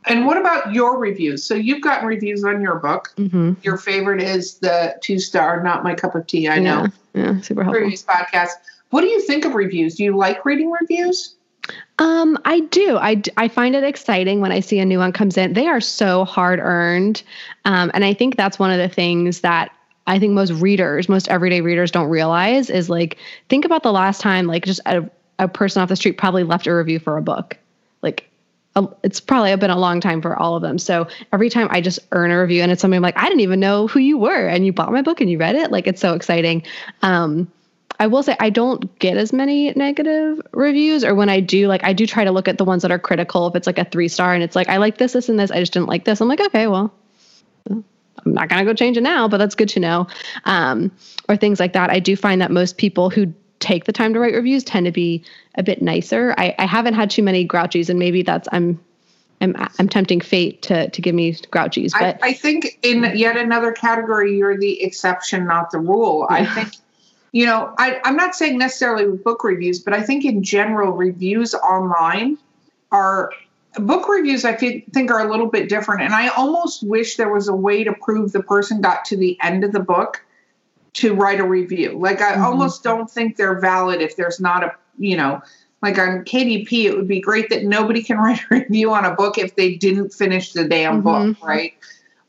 And 0.07 0.25
what 0.25 0.37
about 0.37 0.71
your 0.73 0.99
reviews? 0.99 1.43
So 1.43 1.55
you've 1.55 1.81
gotten 1.81 2.07
reviews 2.07 2.43
on 2.43 2.61
your 2.61 2.75
book. 2.75 3.11
Mm-hmm. 3.17 3.53
Your 3.63 3.77
favorite 3.77 4.21
is 4.21 4.59
the 4.59 4.95
two 5.01 5.17
star, 5.17 5.63
not 5.63 5.83
my 5.83 5.95
cup 5.95 6.13
of 6.13 6.27
tea. 6.27 6.47
I 6.47 6.59
know. 6.59 6.87
Yeah, 7.13 7.33
yeah 7.33 7.41
super 7.41 7.63
helpful. 7.63 7.81
Previous 7.81 8.03
podcast. 8.03 8.51
What 8.89 9.01
do 9.01 9.07
you 9.07 9.21
think 9.21 9.45
of 9.45 9.55
reviews? 9.55 9.95
Do 9.95 10.03
you 10.03 10.15
like 10.15 10.45
reading 10.45 10.71
reviews? 10.71 11.35
Um, 11.97 12.37
I 12.45 12.59
do. 12.59 12.97
I, 12.97 13.21
I 13.37 13.47
find 13.47 13.75
it 13.75 13.83
exciting 13.83 14.39
when 14.39 14.51
I 14.51 14.59
see 14.59 14.79
a 14.79 14.85
new 14.85 14.99
one 14.99 15.11
comes 15.11 15.37
in. 15.37 15.53
They 15.53 15.67
are 15.67 15.81
so 15.81 16.23
hard 16.25 16.59
earned. 16.59 17.23
Um, 17.65 17.89
and 17.93 18.05
I 18.05 18.13
think 18.13 18.35
that's 18.35 18.59
one 18.59 18.71
of 18.71 18.77
the 18.77 18.89
things 18.89 19.41
that 19.41 19.71
I 20.07 20.19
think 20.19 20.33
most 20.33 20.51
readers, 20.51 21.09
most 21.09 21.27
everyday 21.29 21.61
readers 21.61 21.89
don't 21.89 22.09
realize 22.09 22.69
is 22.69 22.89
like, 22.89 23.17
think 23.49 23.65
about 23.65 23.81
the 23.81 23.91
last 23.91 24.21
time, 24.21 24.45
like, 24.45 24.63
just 24.63 24.81
a, 24.85 25.09
a 25.39 25.47
person 25.47 25.81
off 25.81 25.89
the 25.89 25.95
street 25.95 26.19
probably 26.19 26.43
left 26.43 26.67
a 26.67 26.75
review 26.75 26.99
for 26.99 27.17
a 27.17 27.23
book. 27.23 27.57
Like, 28.03 28.29
a, 28.75 28.87
it's 29.01 29.19
probably 29.19 29.55
been 29.55 29.71
a 29.71 29.79
long 29.79 29.99
time 29.99 30.21
for 30.21 30.37
all 30.37 30.55
of 30.55 30.61
them. 30.61 30.77
So 30.77 31.07
every 31.33 31.49
time 31.49 31.67
I 31.71 31.81
just 31.81 31.97
earn 32.11 32.29
a 32.29 32.39
review 32.39 32.61
and 32.61 32.71
it's 32.71 32.81
something 32.81 33.01
like, 33.01 33.17
I 33.17 33.23
didn't 33.23 33.39
even 33.39 33.59
know 33.59 33.87
who 33.87 33.99
you 33.99 34.19
were 34.19 34.47
and 34.47 34.65
you 34.65 34.73
bought 34.73 34.91
my 34.91 35.01
book 35.01 35.21
and 35.21 35.31
you 35.31 35.39
read 35.39 35.55
it, 35.55 35.71
like, 35.71 35.87
it's 35.87 36.01
so 36.01 36.13
exciting. 36.13 36.61
Um, 37.01 37.51
I 37.99 38.07
will 38.07 38.23
say 38.23 38.35
I 38.39 38.49
don't 38.49 38.97
get 38.99 39.17
as 39.17 39.31
many 39.31 39.71
negative 39.73 40.41
reviews, 40.51 41.03
or 41.03 41.15
when 41.15 41.29
I 41.29 41.39
do, 41.39 41.67
like 41.67 41.83
I 41.83 41.93
do 41.93 42.05
try 42.05 42.23
to 42.23 42.31
look 42.31 42.47
at 42.47 42.57
the 42.57 42.65
ones 42.65 42.81
that 42.81 42.91
are 42.91 42.99
critical. 42.99 43.47
If 43.47 43.55
it's 43.55 43.67
like 43.67 43.79
a 43.79 43.85
three 43.85 44.07
star 44.07 44.33
and 44.33 44.43
it's 44.43 44.55
like 44.55 44.69
I 44.69 44.77
like 44.77 44.97
this, 44.97 45.13
this, 45.13 45.29
and 45.29 45.39
this, 45.39 45.51
I 45.51 45.59
just 45.59 45.73
didn't 45.73 45.87
like 45.87 46.05
this. 46.05 46.21
I'm 46.21 46.27
like, 46.27 46.41
okay, 46.41 46.67
well, 46.67 46.93
I'm 47.69 47.83
not 48.25 48.49
gonna 48.49 48.65
go 48.65 48.73
change 48.73 48.97
it 48.97 49.01
now, 49.01 49.27
but 49.27 49.37
that's 49.37 49.55
good 49.55 49.69
to 49.69 49.79
know. 49.79 50.07
Um, 50.45 50.91
or 51.29 51.37
things 51.37 51.59
like 51.59 51.73
that. 51.73 51.89
I 51.89 51.99
do 51.99 52.15
find 52.15 52.41
that 52.41 52.51
most 52.51 52.77
people 52.77 53.09
who 53.09 53.33
take 53.59 53.85
the 53.85 53.93
time 53.93 54.13
to 54.13 54.19
write 54.19 54.33
reviews 54.33 54.63
tend 54.63 54.85
to 54.85 54.91
be 54.91 55.23
a 55.55 55.63
bit 55.63 55.81
nicer. 55.81 56.35
I, 56.37 56.53
I 56.59 56.65
haven't 56.65 56.93
had 56.93 57.09
too 57.09 57.23
many 57.23 57.47
grouchies, 57.47 57.89
and 57.89 57.97
maybe 57.97 58.21
that's 58.21 58.47
I'm 58.51 58.79
I'm 59.41 59.55
I'm 59.79 59.89
tempting 59.89 60.21
fate 60.21 60.61
to 60.63 60.89
to 60.89 61.01
give 61.01 61.15
me 61.15 61.33
grouchies. 61.33 61.91
But 61.91 62.19
I, 62.23 62.29
I 62.29 62.33
think 62.33 62.79
in 62.83 63.03
yet 63.15 63.37
another 63.37 63.71
category, 63.71 64.37
you're 64.37 64.57
the 64.57 64.83
exception, 64.83 65.45
not 65.47 65.71
the 65.71 65.79
rule. 65.79 66.27
I 66.29 66.45
think 66.45 66.73
you 67.35 67.45
know, 67.45 67.75
I, 67.77 67.99
I'm 68.05 68.15
not 68.15 68.33
saying 68.33 68.57
necessarily 68.57 69.09
with 69.09 69.21
book 69.21 69.43
reviews, 69.43 69.79
but 69.79 69.93
I 69.93 70.01
think 70.01 70.23
in 70.23 70.41
general, 70.41 70.93
reviews 70.93 71.53
online 71.53 72.37
are 72.93 73.29
book 73.77 74.07
reviews 74.07 74.45
I 74.45 74.53
think 74.53 75.11
are 75.11 75.19
a 75.19 75.29
little 75.29 75.47
bit 75.47 75.67
different. 75.67 76.01
And 76.03 76.13
I 76.13 76.29
almost 76.29 76.81
wish 76.87 77.17
there 77.17 77.33
was 77.33 77.49
a 77.49 77.53
way 77.53 77.83
to 77.83 77.91
prove 77.91 78.31
the 78.31 78.41
person 78.41 78.79
got 78.79 79.03
to 79.05 79.17
the 79.17 79.37
end 79.43 79.65
of 79.65 79.73
the 79.73 79.81
book 79.81 80.23
to 80.93 81.13
write 81.13 81.41
a 81.41 81.43
review. 81.43 81.99
Like 81.99 82.21
I 82.21 82.35
mm-hmm. 82.35 82.45
almost 82.45 82.83
don't 82.83 83.11
think 83.11 83.35
they're 83.35 83.59
valid 83.59 83.99
if 83.99 84.15
there's 84.15 84.39
not 84.39 84.63
a, 84.63 84.73
you 84.97 85.17
know, 85.17 85.41
like 85.81 85.99
on 85.99 86.23
KDP, 86.23 86.85
it 86.85 86.95
would 86.95 87.09
be 87.09 87.19
great 87.19 87.49
that 87.49 87.65
nobody 87.65 88.01
can 88.01 88.15
write 88.17 88.39
a 88.49 88.59
review 88.61 88.93
on 88.93 89.03
a 89.03 89.13
book 89.13 89.37
if 89.37 89.57
they 89.57 89.75
didn't 89.75 90.13
finish 90.13 90.53
the 90.53 90.63
damn 90.63 91.03
mm-hmm. 91.03 91.33
book, 91.33 91.43
right? 91.43 91.73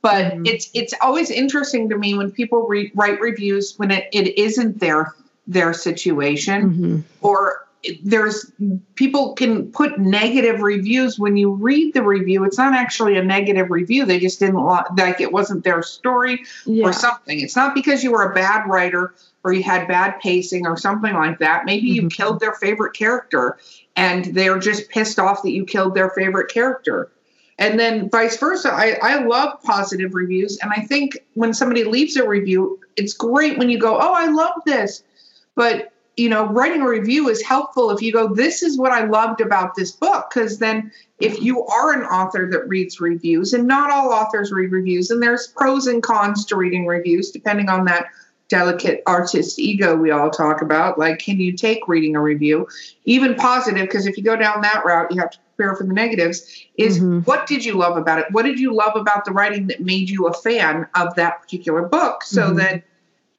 But 0.06 0.34
mm-hmm. 0.34 0.46
it's 0.46 0.70
it's 0.72 0.94
always 1.02 1.32
interesting 1.32 1.88
to 1.88 1.98
me 1.98 2.14
when 2.14 2.30
people 2.30 2.64
re- 2.68 2.92
write 2.94 3.20
reviews 3.20 3.74
when 3.76 3.90
it, 3.90 4.08
it 4.12 4.38
isn't 4.38 4.78
their 4.78 5.12
their 5.48 5.72
situation 5.72 6.70
mm-hmm. 6.70 7.00
or 7.26 7.66
there's 8.04 8.52
people 8.94 9.34
can 9.34 9.72
put 9.72 9.98
negative 9.98 10.60
reviews 10.60 11.18
when 11.18 11.36
you 11.36 11.52
read 11.52 11.92
the 11.94 12.02
review 12.04 12.44
it's 12.44 12.56
not 12.58 12.72
actually 12.72 13.16
a 13.16 13.22
negative 13.22 13.68
review 13.70 14.04
they 14.04 14.20
just 14.20 14.38
didn't 14.38 14.62
like 14.62 15.20
it 15.20 15.32
wasn't 15.32 15.62
their 15.64 15.82
story 15.82 16.44
Yeah. 16.64 16.86
or 16.86 16.92
something 16.92 17.40
it's 17.40 17.56
not 17.56 17.74
because 17.74 18.04
you 18.04 18.12
were 18.12 18.30
a 18.30 18.34
bad 18.34 18.68
writer 18.68 19.12
or 19.44 19.52
you 19.52 19.62
had 19.64 19.86
bad 19.88 20.20
pacing 20.20 20.66
or 20.66 20.76
something 20.76 21.14
like 21.14 21.38
that 21.40 21.64
maybe 21.64 21.88
you 21.88 22.02
Mhm. 22.02 22.12
killed 22.12 22.40
their 22.40 22.54
favorite 22.54 22.92
character 22.94 23.56
and 23.96 24.24
they're 24.36 24.58
just 24.58 24.88
pissed 24.88 25.18
off 25.18 25.42
that 25.42 25.50
you 25.52 25.64
killed 25.64 25.94
their 25.94 26.10
favorite 26.10 26.48
character 26.48 27.08
and 27.58 27.78
then 27.78 28.10
vice 28.10 28.36
versa 28.36 28.70
I, 28.72 28.98
I 29.02 29.24
love 29.24 29.62
positive 29.62 30.14
reviews 30.14 30.58
and 30.62 30.72
i 30.72 30.82
think 30.82 31.18
when 31.34 31.54
somebody 31.54 31.84
leaves 31.84 32.16
a 32.16 32.26
review 32.26 32.80
it's 32.96 33.14
great 33.14 33.58
when 33.58 33.68
you 33.68 33.78
go 33.78 33.96
oh 33.96 34.14
i 34.14 34.26
love 34.26 34.54
this. 34.64 35.02
But 35.54 35.92
you 36.16 36.28
know 36.28 36.46
writing 36.46 36.82
a 36.82 36.88
review 36.88 37.28
is 37.28 37.42
helpful 37.42 37.90
if 37.90 38.00
you 38.00 38.12
go 38.12 38.34
this 38.34 38.62
is 38.62 38.78
what 38.78 38.92
i 38.92 39.04
loved 39.04 39.40
about 39.40 39.74
this 39.74 39.90
book 39.90 40.30
because 40.30 40.58
then 40.58 40.90
if 41.20 41.40
you 41.42 41.64
are 41.66 41.92
an 41.92 42.04
author 42.04 42.48
that 42.50 42.66
reads 42.68 43.00
reviews 43.00 43.52
and 43.52 43.66
not 43.66 43.90
all 43.90 44.12
authors 44.12 44.50
read 44.50 44.72
reviews 44.72 45.10
and 45.10 45.22
there's 45.22 45.48
pros 45.48 45.86
and 45.86 46.02
cons 46.02 46.44
to 46.46 46.56
reading 46.56 46.86
reviews 46.86 47.30
depending 47.30 47.68
on 47.68 47.84
that 47.84 48.06
delicate 48.48 49.02
artist 49.06 49.58
ego 49.58 49.96
we 49.96 50.10
all 50.10 50.30
talk 50.30 50.62
about 50.62 50.98
like 50.98 51.18
can 51.18 51.38
you 51.38 51.52
take 51.52 51.88
reading 51.88 52.14
a 52.14 52.20
review? 52.20 52.66
Even 53.04 53.34
positive 53.34 53.82
because 53.82 54.06
if 54.06 54.16
you 54.16 54.22
go 54.22 54.36
down 54.36 54.60
that 54.60 54.84
route 54.84 55.10
you 55.10 55.20
have 55.20 55.30
to 55.30 55.38
prepare 55.56 55.74
for 55.74 55.84
the 55.84 55.92
negatives 55.92 56.46
is 56.76 57.00
Mhm. 57.00 57.26
what 57.26 57.46
did 57.46 57.64
you 57.64 57.74
love 57.74 57.96
about 57.96 58.18
it? 58.18 58.26
What 58.30 58.44
did 58.44 58.58
you 58.58 58.74
love 58.74 58.94
about 58.94 59.24
the 59.24 59.32
writing 59.32 59.66
that 59.68 59.80
made 59.80 60.10
you 60.10 60.26
a 60.26 60.32
fan 60.32 60.86
of 60.94 61.14
that 61.16 61.40
particular 61.42 61.82
book? 61.82 62.22
So 62.24 62.50
Mhm. 62.50 62.56
that 62.56 62.82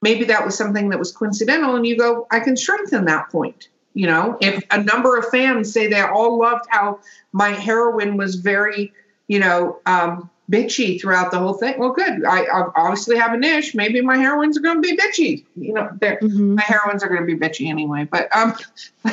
maybe 0.02 0.24
that 0.24 0.44
was 0.44 0.56
something 0.56 0.90
that 0.90 0.98
was 0.98 1.10
coincidental 1.10 1.74
and 1.74 1.84
you 1.84 1.96
go 1.96 2.24
i 2.30 2.38
can 2.38 2.56
strengthen 2.56 3.04
that 3.06 3.28
point 3.30 3.68
you 3.94 4.06
know? 4.06 4.36
If 4.40 4.62
a 4.70 4.80
number 4.80 5.16
of 5.16 5.28
fans 5.28 5.72
say 5.72 5.88
they 5.88 6.00
all 6.00 6.38
loved 6.38 6.66
how 6.68 7.00
my 7.32 7.48
heroine 7.48 8.16
was 8.16 8.36
very 8.36 8.92
you 9.26 9.40
know 9.40 9.78
um, 9.86 10.30
bitchy 10.52 11.00
throughout 11.00 11.32
the 11.32 11.38
whole 11.38 11.54
thing 11.54 11.74
well 11.78 11.90
good. 11.90 12.24
I, 12.24 12.42
I 12.42 12.70
obviously 12.76 13.16
have 13.16 13.32
a 13.32 13.36
niche 13.36 13.74
maybe 13.74 14.00
my 14.00 14.16
heroines 14.16 14.56
are 14.56 14.60
going 14.60 14.80
to 14.80 14.88
be 14.88 14.96
bitchy. 14.96 15.44
You 15.56 15.72
know 15.74 15.88
Mhm. 16.00 16.54
my 16.56 16.62
heroines 16.62 17.02
are 17.02 17.08
going 17.08 17.26
to 17.26 17.26
be 17.26 17.36
bitchy 17.36 17.68
anyway 17.68 18.06
but 18.08 18.28
um 18.36 18.54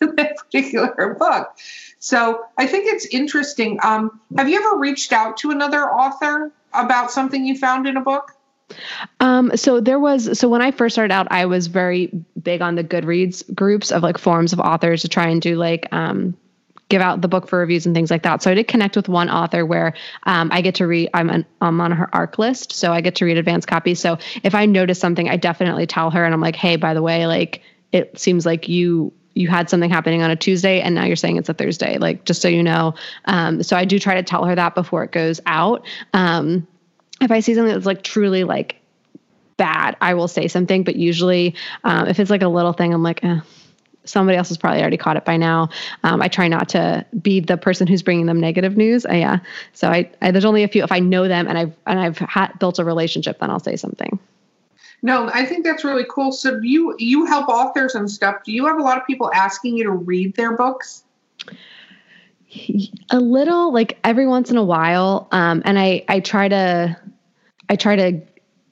that 0.00 0.36
particular 0.36 1.16
book 1.18 1.56
so 1.98 2.44
i 2.58 2.66
think 2.66 2.86
it's 2.86 3.06
interesting 3.06 3.78
um 3.82 4.20
have 4.36 4.48
you 4.48 4.58
ever 4.58 4.78
reached 4.78 5.12
out 5.12 5.36
to 5.36 5.50
another 5.50 5.90
author 5.92 6.50
about 6.72 7.10
something 7.10 7.44
you 7.44 7.56
found 7.56 7.86
in 7.86 7.96
a 7.96 8.00
book 8.00 8.32
Um, 9.20 9.56
so 9.56 9.80
there 9.80 9.98
was 9.98 10.38
so 10.38 10.46
when 10.46 10.60
I 10.60 10.70
first 10.72 10.94
started 10.94 11.12
out, 11.12 11.26
I 11.30 11.46
was 11.46 11.68
very 11.68 12.12
big 12.42 12.60
on 12.60 12.74
the 12.74 12.84
Goodreads 12.84 13.42
groups 13.54 13.90
of 13.90 14.02
like 14.02 14.18
forums 14.18 14.52
of 14.52 14.60
authors 14.60 15.00
to 15.02 15.08
try 15.08 15.26
and 15.28 15.40
do 15.40 15.56
like 15.56 15.88
um 15.90 16.36
give 16.88 17.02
out 17.02 17.20
the 17.20 17.28
book 17.28 17.48
for 17.48 17.58
reviews 17.58 17.86
and 17.86 17.94
things 17.94 18.10
like 18.10 18.22
that. 18.22 18.42
So 18.42 18.50
I 18.50 18.54
did 18.54 18.68
connect 18.68 18.96
with 18.96 19.08
one 19.08 19.28
author 19.28 19.64
where 19.66 19.94
um, 20.24 20.50
I 20.52 20.60
get 20.62 20.74
to 20.76 20.86
read. 20.86 21.10
I'm 21.14 21.30
an, 21.30 21.44
I'm 21.60 21.80
on 21.80 21.92
her 21.92 22.08
ARC 22.14 22.38
list, 22.38 22.72
so 22.72 22.92
I 22.92 23.00
get 23.00 23.14
to 23.16 23.24
read 23.24 23.36
advanced 23.36 23.68
copies. 23.68 24.00
So 24.00 24.18
if 24.42 24.54
I 24.54 24.66
notice 24.66 24.98
something, 24.98 25.28
I 25.28 25.36
definitely 25.36 25.86
tell 25.86 26.10
her, 26.10 26.24
and 26.24 26.32
I'm 26.32 26.40
like, 26.40 26.56
hey, 26.56 26.76
by 26.76 26.94
the 26.94 27.02
way, 27.02 27.26
like 27.26 27.62
it 27.92 28.18
seems 28.18 28.44
like 28.46 28.68
you 28.68 29.12
you 29.38 29.48
had 29.48 29.70
something 29.70 29.88
happening 29.88 30.22
on 30.22 30.30
a 30.30 30.36
Tuesday 30.36 30.80
and 30.80 30.94
now 30.94 31.04
you're 31.04 31.16
saying 31.16 31.36
it's 31.36 31.48
a 31.48 31.54
Thursday, 31.54 31.96
like 31.98 32.24
just 32.24 32.42
so 32.42 32.48
you 32.48 32.62
know. 32.62 32.94
Um, 33.26 33.62
so 33.62 33.76
I 33.76 33.84
do 33.84 33.98
try 33.98 34.14
to 34.14 34.22
tell 34.22 34.44
her 34.44 34.54
that 34.54 34.74
before 34.74 35.04
it 35.04 35.12
goes 35.12 35.40
out. 35.46 35.86
Um, 36.12 36.66
if 37.20 37.30
I 37.30 37.40
see 37.40 37.54
something 37.54 37.72
that's 37.72 37.86
like 37.86 38.02
truly 38.02 38.42
like 38.44 38.80
bad, 39.56 39.96
I 40.00 40.14
will 40.14 40.28
say 40.28 40.48
something. 40.48 40.82
But 40.82 40.96
usually, 40.96 41.54
um, 41.84 42.08
if 42.08 42.18
it's 42.18 42.30
like 42.30 42.42
a 42.42 42.48
little 42.48 42.72
thing, 42.72 42.92
I'm 42.92 43.02
like, 43.04 43.22
eh, 43.22 43.40
somebody 44.04 44.36
else 44.36 44.48
has 44.48 44.58
probably 44.58 44.80
already 44.80 44.96
caught 44.96 45.16
it 45.16 45.24
by 45.24 45.36
now. 45.36 45.68
Um, 46.02 46.20
I 46.20 46.28
try 46.28 46.48
not 46.48 46.70
to 46.70 47.06
be 47.22 47.38
the 47.38 47.56
person 47.56 47.86
who's 47.86 48.02
bringing 48.02 48.26
them 48.26 48.40
negative 48.40 48.76
news. 48.76 49.06
Uh, 49.06 49.12
yeah. 49.12 49.38
So 49.72 49.88
I, 49.88 50.10
I, 50.20 50.32
there's 50.32 50.44
only 50.44 50.64
a 50.64 50.68
few. 50.68 50.82
If 50.82 50.90
I 50.90 50.98
know 50.98 51.28
them 51.28 51.46
and 51.46 51.56
I've 51.56 51.76
and 51.86 52.00
I've 52.00 52.18
ha- 52.18 52.52
built 52.58 52.80
a 52.80 52.84
relationship, 52.84 53.38
then 53.38 53.50
I'll 53.50 53.60
say 53.60 53.76
something. 53.76 54.18
No, 55.02 55.30
I 55.32 55.46
think 55.46 55.64
that's 55.64 55.84
really 55.84 56.06
cool. 56.10 56.32
So 56.32 56.58
you 56.62 56.94
you 56.98 57.24
help 57.24 57.48
authors 57.48 57.94
and 57.94 58.10
stuff. 58.10 58.42
Do 58.44 58.52
you 58.52 58.66
have 58.66 58.78
a 58.78 58.82
lot 58.82 58.98
of 58.98 59.06
people 59.06 59.30
asking 59.32 59.76
you 59.76 59.84
to 59.84 59.92
read 59.92 60.34
their 60.34 60.56
books? 60.56 61.04
a 63.10 63.20
little 63.20 63.72
like 63.72 63.98
every 64.04 64.26
once 64.26 64.50
in 64.50 64.56
a 64.56 64.64
while 64.64 65.28
um 65.32 65.60
and 65.66 65.78
i 65.78 66.02
i 66.08 66.18
try 66.18 66.48
to 66.48 66.96
i 67.68 67.76
try 67.76 67.94
to 67.94 68.18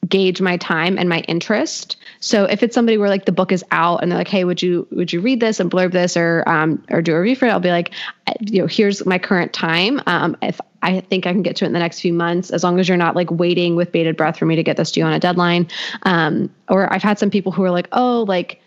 gauge 0.08 0.40
my 0.40 0.56
time 0.56 0.96
and 0.96 1.08
my 1.08 1.20
interest 1.28 1.96
so 2.20 2.44
if 2.44 2.62
it's 2.62 2.74
somebody 2.74 2.96
where 2.96 3.08
like 3.08 3.26
the 3.26 3.32
book 3.32 3.52
is 3.52 3.62
out 3.72 4.02
and 4.02 4.10
they're 4.10 4.18
like 4.18 4.28
hey 4.28 4.44
would 4.44 4.62
you 4.62 4.86
would 4.92 5.12
you 5.12 5.20
read 5.20 5.40
this 5.40 5.60
and 5.60 5.70
blurb 5.70 5.92
this 5.92 6.16
or 6.16 6.42
um 6.48 6.82
or 6.90 7.02
do 7.02 7.14
a 7.14 7.20
review 7.20 7.36
for 7.36 7.46
it 7.46 7.50
i'll 7.50 7.60
be 7.60 7.70
like 7.70 7.92
you 8.40 8.62
know 8.62 8.66
here's 8.66 9.04
my 9.04 9.18
current 9.18 9.52
time 9.52 10.00
um 10.06 10.34
if 10.40 10.58
I 10.86 11.00
think 11.00 11.26
I 11.26 11.32
can 11.32 11.42
get 11.42 11.56
to 11.56 11.64
it 11.64 11.68
in 11.68 11.72
the 11.72 11.78
next 11.78 12.00
few 12.00 12.12
months, 12.12 12.50
as 12.50 12.62
long 12.62 12.78
as 12.78 12.88
you're 12.88 12.96
not 12.96 13.16
like 13.16 13.30
waiting 13.30 13.76
with 13.76 13.92
bated 13.92 14.16
breath 14.16 14.38
for 14.38 14.46
me 14.46 14.56
to 14.56 14.62
get 14.62 14.76
this 14.76 14.90
to 14.92 15.00
you 15.00 15.06
on 15.06 15.12
a 15.12 15.18
deadline. 15.18 15.68
Um, 16.04 16.48
or 16.68 16.92
I've 16.92 17.02
had 17.02 17.18
some 17.18 17.30
people 17.30 17.52
who 17.52 17.64
are 17.64 17.70
like, 17.70 17.88
oh, 17.92 18.24
like, 18.28 18.60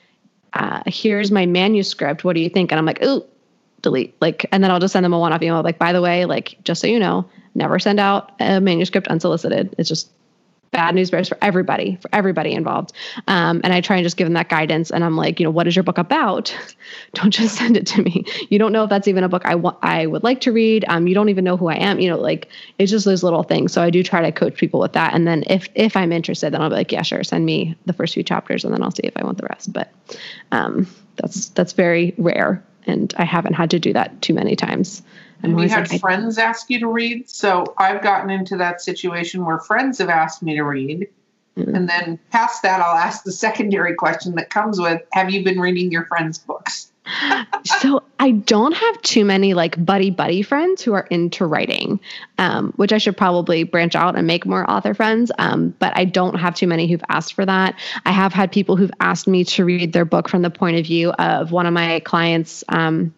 uh, 0.53 0.81
here's 0.85 1.31
my 1.31 1.45
manuscript. 1.45 2.23
What 2.23 2.35
do 2.35 2.41
you 2.41 2.49
think? 2.49 2.71
And 2.71 2.79
I'm 2.79 2.85
like, 2.85 3.01
ooh, 3.03 3.23
delete 3.81 4.13
like 4.21 4.45
and 4.51 4.63
then 4.63 4.71
i'll 4.71 4.79
just 4.79 4.91
send 4.91 5.05
them 5.05 5.13
a 5.13 5.19
one-off 5.19 5.41
email 5.41 5.61
like 5.61 5.79
by 5.79 5.93
the 5.93 6.01
way 6.01 6.25
like 6.25 6.57
just 6.63 6.81
so 6.81 6.87
you 6.87 6.99
know 6.99 7.25
never 7.55 7.79
send 7.79 7.99
out 7.99 8.33
a 8.39 8.59
manuscript 8.59 9.07
unsolicited 9.07 9.73
it's 9.77 9.87
just 9.87 10.11
bad 10.71 10.95
news 10.95 11.09
bears 11.09 11.27
for 11.27 11.37
everybody 11.41 11.97
for 12.01 12.09
everybody 12.13 12.53
involved. 12.53 12.93
Um, 13.27 13.61
and 13.63 13.73
i 13.73 13.81
try 13.81 13.97
and 13.97 14.03
just 14.03 14.17
give 14.17 14.25
them 14.25 14.33
that 14.33 14.49
guidance. 14.49 14.91
And 14.91 15.03
i'm 15.03 15.15
like 15.15 15.39
you 15.39 15.43
know 15.43 15.51
what 15.51 15.67
is 15.67 15.75
your 15.75 15.83
book 15.83 15.97
about? 15.97 16.55
Don't 17.13 17.31
just 17.31 17.55
send 17.55 17.77
it 17.77 17.87
to 17.87 18.01
me. 18.01 18.25
You 18.49 18.59
don't 18.59 18.71
know 18.71 18.83
if 18.83 18.89
that's 18.89 19.07
even 19.07 19.23
a 19.23 19.29
book 19.29 19.45
i 19.45 19.55
want 19.55 19.77
i 19.81 20.05
would 20.05 20.23
like 20.23 20.41
to 20.41 20.51
read. 20.51 20.85
Um, 20.87 21.07
you 21.07 21.15
don't 21.15 21.29
even 21.29 21.43
know 21.43 21.57
who 21.57 21.67
i 21.67 21.75
am. 21.75 21.99
You 21.99 22.09
know 22.09 22.17
like 22.17 22.49
it's 22.77 22.91
just 22.91 23.05
those 23.05 23.23
little 23.23 23.43
things. 23.43 23.73
So 23.73 23.81
i 23.81 23.89
do 23.89 24.03
try 24.03 24.21
to 24.21 24.31
coach 24.31 24.55
people 24.55 24.79
with 24.79 24.93
that. 24.93 25.13
And 25.13 25.27
then 25.27 25.43
if 25.47 25.67
if 25.75 25.95
i'm 25.95 26.11
interested 26.11 26.51
then 26.51 26.61
i'll 26.61 26.69
be 26.69 26.75
like 26.75 26.91
yeah 26.91 27.01
sure 27.01 27.23
send 27.23 27.45
me 27.45 27.75
the 27.85 27.93
first 27.93 28.13
few 28.13 28.23
chapters 28.23 28.63
and 28.63 28.73
then 28.73 28.83
i'll 28.83 28.91
see 28.91 29.03
if 29.03 29.15
i 29.15 29.23
want 29.23 29.37
the 29.37 29.47
rest. 29.47 29.71
But 29.73 29.91
um, 30.51 30.87
that's 31.15 31.49
that's 31.49 31.73
very 31.73 32.13
rare. 32.17 32.63
And 32.85 33.13
I 33.17 33.25
haven't 33.25 33.53
had 33.53 33.71
to 33.71 33.79
do 33.79 33.93
that 33.93 34.21
too 34.21 34.33
many 34.33 34.55
times. 34.55 35.03
I'm 35.43 35.51
Have 35.51 35.63
you 35.63 35.69
had 35.69 35.91
like, 35.91 36.01
friends 36.01 36.37
ask 36.37 36.69
you 36.69 36.79
to 36.79 36.87
read? 36.87 37.29
So 37.29 37.73
I've 37.77 38.01
gotten 38.01 38.29
into 38.29 38.57
that 38.57 38.81
situation 38.81 39.45
where 39.45 39.59
friends 39.59 39.97
have 39.99 40.09
asked 40.09 40.43
me 40.43 40.55
to 40.55 40.63
read. 40.63 41.07
Mm. 41.57 41.75
And 41.75 41.89
then 41.89 42.19
past 42.31 42.61
that, 42.63 42.81
I'll 42.81 42.97
ask 42.97 43.23
the 43.23 43.31
secondary 43.31 43.95
question 43.95 44.35
that 44.35 44.49
comes 44.49 44.79
with 44.79 45.01
Have 45.13 45.29
you 45.29 45.43
been 45.43 45.59
reading 45.59 45.91
your 45.91 46.05
friends' 46.05 46.37
books? 46.37 46.91
so 47.81 48.03
I 48.19 48.31
don't 48.31 48.73
have 48.73 49.01
too 49.01 49.25
many 49.25 49.53
like 49.53 49.83
buddy 49.83 50.09
buddy 50.09 50.41
friends 50.41 50.81
who 50.81 50.93
are 50.93 51.07
into 51.09 51.45
writing, 51.45 51.99
um, 52.37 52.71
which 52.75 52.93
I 52.93 52.97
should 52.97 53.17
probably 53.17 53.63
branch 53.63 53.95
out 53.95 54.15
and 54.15 54.27
make 54.27 54.45
more 54.45 54.69
author 54.69 54.93
friends. 54.93 55.31
Um, 55.39 55.73
but 55.79 55.97
I 55.97 56.05
don't 56.05 56.35
have 56.35 56.55
too 56.55 56.67
many 56.67 56.87
who've 56.87 57.03
asked 57.09 57.33
for 57.33 57.45
that. 57.45 57.75
I 58.05 58.11
have 58.11 58.33
had 58.33 58.51
people 58.51 58.75
who've 58.75 58.91
asked 58.99 59.27
me 59.27 59.43
to 59.45 59.65
read 59.65 59.93
their 59.93 60.05
book 60.05 60.29
from 60.29 60.41
the 60.41 60.49
point 60.49 60.77
of 60.77 60.85
view 60.85 61.11
of 61.11 61.51
one 61.51 61.65
of 61.65 61.73
my 61.73 61.99
clients. 62.01 62.63
Um, 62.69 63.13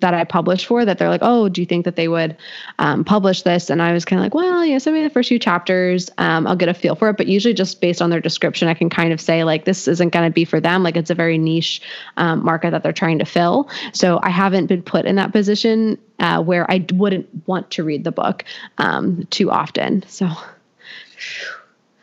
that 0.00 0.14
I 0.14 0.24
published 0.24 0.66
for 0.66 0.84
that 0.84 0.98
they're 0.98 1.08
like, 1.08 1.22
oh, 1.22 1.48
do 1.48 1.62
you 1.62 1.66
think 1.66 1.84
that 1.84 1.96
they 1.96 2.08
would 2.08 2.36
um, 2.78 3.04
publish 3.04 3.42
this? 3.42 3.70
And 3.70 3.80
I 3.80 3.92
was 3.92 4.04
kind 4.04 4.20
of 4.20 4.24
like, 4.24 4.34
well, 4.34 4.64
you 4.64 4.72
know, 4.72 4.78
send 4.78 4.94
me 4.94 5.02
the 5.02 5.10
first 5.10 5.28
few 5.28 5.38
chapters. 5.38 6.10
Um, 6.18 6.46
I'll 6.46 6.56
get 6.56 6.68
a 6.68 6.74
feel 6.74 6.94
for 6.94 7.08
it. 7.08 7.16
But 7.16 7.26
usually, 7.26 7.54
just 7.54 7.80
based 7.80 8.02
on 8.02 8.10
their 8.10 8.20
description, 8.20 8.68
I 8.68 8.74
can 8.74 8.90
kind 8.90 9.12
of 9.12 9.20
say 9.20 9.44
like, 9.44 9.64
this 9.64 9.88
isn't 9.88 10.12
going 10.12 10.28
to 10.28 10.32
be 10.32 10.44
for 10.44 10.60
them. 10.60 10.82
Like, 10.82 10.96
it's 10.96 11.10
a 11.10 11.14
very 11.14 11.38
niche 11.38 11.80
um, 12.16 12.44
market 12.44 12.70
that 12.72 12.82
they're 12.82 12.92
trying 12.92 13.18
to 13.18 13.24
fill. 13.24 13.68
So 13.92 14.20
I 14.22 14.30
haven't 14.30 14.66
been 14.66 14.82
put 14.82 15.06
in 15.06 15.16
that 15.16 15.32
position 15.32 15.98
uh, 16.18 16.42
where 16.42 16.70
I 16.70 16.84
wouldn't 16.92 17.28
want 17.46 17.70
to 17.72 17.84
read 17.84 18.04
the 18.04 18.12
book 18.12 18.44
um, 18.78 19.26
too 19.30 19.50
often. 19.50 20.04
So 20.06 20.28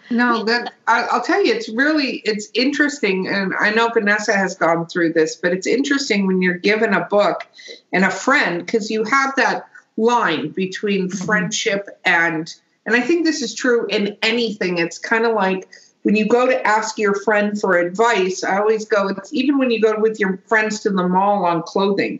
No, 0.09 0.43
that 0.43 0.73
I, 0.87 1.07
I'll 1.11 1.21
tell 1.23 1.43
you, 1.43 1.53
it's 1.53 1.69
really 1.69 2.17
it's 2.25 2.49
interesting, 2.53 3.27
and 3.27 3.53
I 3.59 3.71
know 3.71 3.89
Vanessa 3.89 4.33
has 4.33 4.55
gone 4.55 4.85
through 4.87 5.13
this, 5.13 5.35
but 5.35 5.51
it's 5.51 5.67
interesting 5.67 6.27
when 6.27 6.41
you're 6.41 6.57
given 6.57 6.93
a 6.93 7.05
book 7.05 7.47
and 7.91 8.05
a 8.05 8.11
friend 8.11 8.65
because 8.65 8.91
you 8.91 9.03
have 9.03 9.35
that 9.37 9.67
line 9.97 10.49
between 10.49 11.09
Mhm. 11.09 11.25
friendship 11.25 11.87
and 12.05 12.53
and 12.85 12.95
I 12.95 13.01
think 13.01 13.25
this 13.25 13.41
is 13.41 13.55
true 13.55 13.87
in 13.87 14.15
anything. 14.21 14.77
It's 14.77 14.99
kind 14.99 15.25
of 15.25 15.33
like 15.33 15.67
when 16.03 16.15
you 16.15 16.27
go 16.27 16.45
to 16.45 16.67
ask 16.67 16.99
your 16.99 17.15
friend 17.15 17.59
for 17.59 17.77
advice. 17.77 18.43
I 18.43 18.59
always 18.59 18.85
go. 18.85 19.07
It's 19.07 19.33
even 19.33 19.57
when 19.57 19.71
you 19.71 19.81
go 19.81 19.99
with 19.99 20.19
your 20.19 20.39
friends 20.45 20.81
to 20.81 20.91
the 20.91 21.07
mall 21.07 21.45
on 21.45 21.63
clothing. 21.63 22.19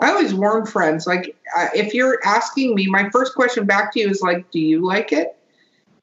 I 0.00 0.10
always 0.10 0.32
warn 0.34 0.64
friends 0.66 1.06
like 1.06 1.36
uh, 1.56 1.68
if 1.74 1.92
you're 1.92 2.18
asking 2.24 2.74
me, 2.74 2.86
my 2.86 3.10
first 3.10 3.34
question 3.34 3.66
back 3.66 3.92
to 3.92 4.00
you 4.00 4.08
is 4.08 4.22
like, 4.22 4.50
"Do 4.50 4.58
you 4.60 4.84
like 4.84 5.12
it?" 5.12 5.36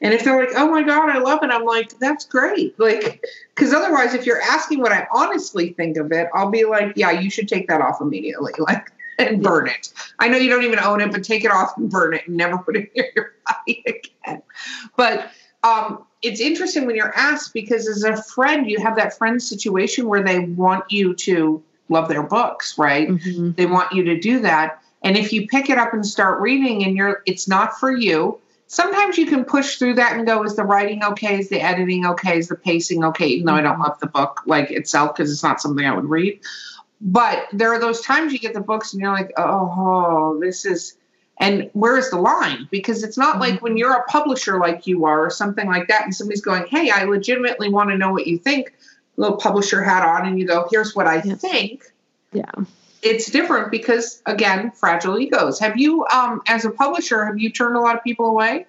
And 0.03 0.13
if 0.13 0.23
they're 0.23 0.37
like, 0.37 0.53
"Oh 0.55 0.69
my 0.69 0.83
god, 0.83 1.09
I 1.09 1.17
love 1.19 1.39
it," 1.43 1.49
I'm 1.49 1.63
like, 1.63 1.97
"That's 1.97 2.25
great." 2.25 2.77
Like, 2.77 3.23
because 3.55 3.73
otherwise, 3.73 4.13
if 4.13 4.25
you're 4.25 4.41
asking 4.41 4.81
what 4.81 4.91
I 4.91 5.07
honestly 5.11 5.69
think 5.73 5.95
of 5.95 6.11
it, 6.11 6.27
I'll 6.33 6.51
be 6.51 6.65
like, 6.65 6.93
"Yeah, 6.97 7.11
you 7.11 7.29
should 7.29 7.47
take 7.47 7.69
that 7.69 7.79
off 7.79 8.01
immediately, 8.01 8.51
like, 8.59 8.91
and 9.17 9.41
burn 9.41 9.67
it." 9.67 9.93
I 10.19 10.27
know 10.27 10.37
you 10.37 10.49
don't 10.49 10.63
even 10.63 10.79
own 10.79 10.99
it, 10.99 11.11
but 11.11 11.23
take 11.23 11.45
it 11.45 11.51
off 11.51 11.77
and 11.77 11.89
burn 11.89 12.13
it, 12.13 12.27
and 12.27 12.35
never 12.35 12.57
put 12.65 12.75
it 12.75 12.91
near 12.93 13.09
your 13.15 13.31
body 13.47 13.83
again. 13.87 14.41
But 14.97 15.31
um, 15.63 16.05
it's 16.21 16.41
interesting 16.41 16.85
when 16.85 16.97
you're 16.97 17.15
asked 17.15 17.53
because 17.53 17.87
as 17.87 18.03
a 18.03 18.21
friend, 18.21 18.69
you 18.69 18.79
have 18.81 18.97
that 18.97 19.17
friend 19.17 19.41
situation 19.41 20.09
where 20.09 20.21
they 20.21 20.39
want 20.39 20.83
you 20.91 21.15
to 21.15 21.63
love 21.87 22.09
their 22.09 22.23
books, 22.23 22.77
right? 22.77 23.07
Mm-hmm. 23.07 23.51
They 23.51 23.65
want 23.65 23.93
you 23.93 24.03
to 24.03 24.19
do 24.19 24.41
that. 24.41 24.81
And 25.01 25.17
if 25.17 25.31
you 25.31 25.47
pick 25.47 25.69
it 25.69 25.77
up 25.77 25.93
and 25.93 26.05
start 26.05 26.41
reading 26.41 26.83
and 26.83 26.95
you're 26.97 27.23
it's 27.25 27.47
not 27.47 27.77
for 27.79 27.95
you, 27.95 28.39
sometimes 28.73 29.17
you 29.17 29.25
can 29.25 29.45
push 29.45 29.77
through 29.77 29.93
that 29.95 30.17
and 30.17 30.25
go, 30.25 30.43
is 30.43 30.55
the 30.55 30.63
writing 30.63 31.03
okay? 31.03 31.39
Is 31.39 31.49
the 31.49 31.61
editing 31.61 32.05
okay? 32.07 32.39
Is 32.39 32.47
the 32.47 32.55
pacing 32.55 33.03
okay? 33.05 33.27
Even 33.27 33.45
though 33.45 33.53
I 33.53 33.61
don't 33.61 33.79
love 33.79 33.99
the 33.99 34.07
book 34.07 34.41
like 34.45 34.71
itself 34.71 35.15
because 35.15 35.31
it's 35.31 35.43
not 35.43 35.61
something 35.61 35.85
I 35.85 35.93
would 35.93 36.09
read. 36.09 36.39
But 36.99 37.47
there 37.53 37.71
are 37.73 37.79
those 37.79 38.01
times 38.01 38.33
you 38.33 38.39
get 38.39 38.53
the 38.53 38.61
books 38.61 38.93
and 38.93 39.01
you're 39.01 39.11
like, 39.11 39.31
oh, 39.37 40.39
this 40.41 40.65
is 40.65 40.95
and 41.39 41.69
where's 41.73 42.09
the 42.09 42.17
line? 42.17 42.67
Because 42.71 43.03
it's 43.03 43.17
not 43.17 43.39
like 43.39 43.61
when 43.61 43.71
mm-hmm. 43.71 43.77
you're 43.77 43.93
a 43.93 44.03
publisher 44.05 44.59
like 44.59 44.85
you 44.87 45.05
are 45.05 45.25
or 45.25 45.29
something 45.29 45.67
like 45.67 45.87
that, 45.87 46.03
and 46.03 46.15
somebody's 46.15 46.41
going, 46.41 46.65
Hey, 46.67 46.89
I 46.89 47.03
legitimately 47.03 47.69
want 47.69 47.89
to 47.89 47.97
know 47.97 48.11
what 48.11 48.27
you 48.27 48.37
think. 48.37 48.73
Little 49.17 49.37
publisher 49.37 49.83
hat 49.83 50.07
on, 50.07 50.27
and 50.27 50.39
you 50.39 50.47
go, 50.47 50.67
Here's 50.71 50.95
what 50.95 51.07
I 51.07 51.21
Yes. 51.23 51.41
think. 51.41 51.91
Yeah. 52.31 52.51
It's 53.03 53.29
different 53.29 53.69
because 53.71 54.21
again, 54.25 54.71
fragile 54.71 55.19
egos. 55.19 55.59
Have 55.59 55.77
you 55.77 56.05
um 56.07 56.41
as 56.47 56.65
a 56.65 56.71
publisher, 56.71 57.25
have 57.25 57.37
you 57.37 57.51
turned 57.51 57.75
a 57.75 57.79
lot 57.79 57.95
of 57.95 58.03
people 58.03 58.27
away? 58.27 58.65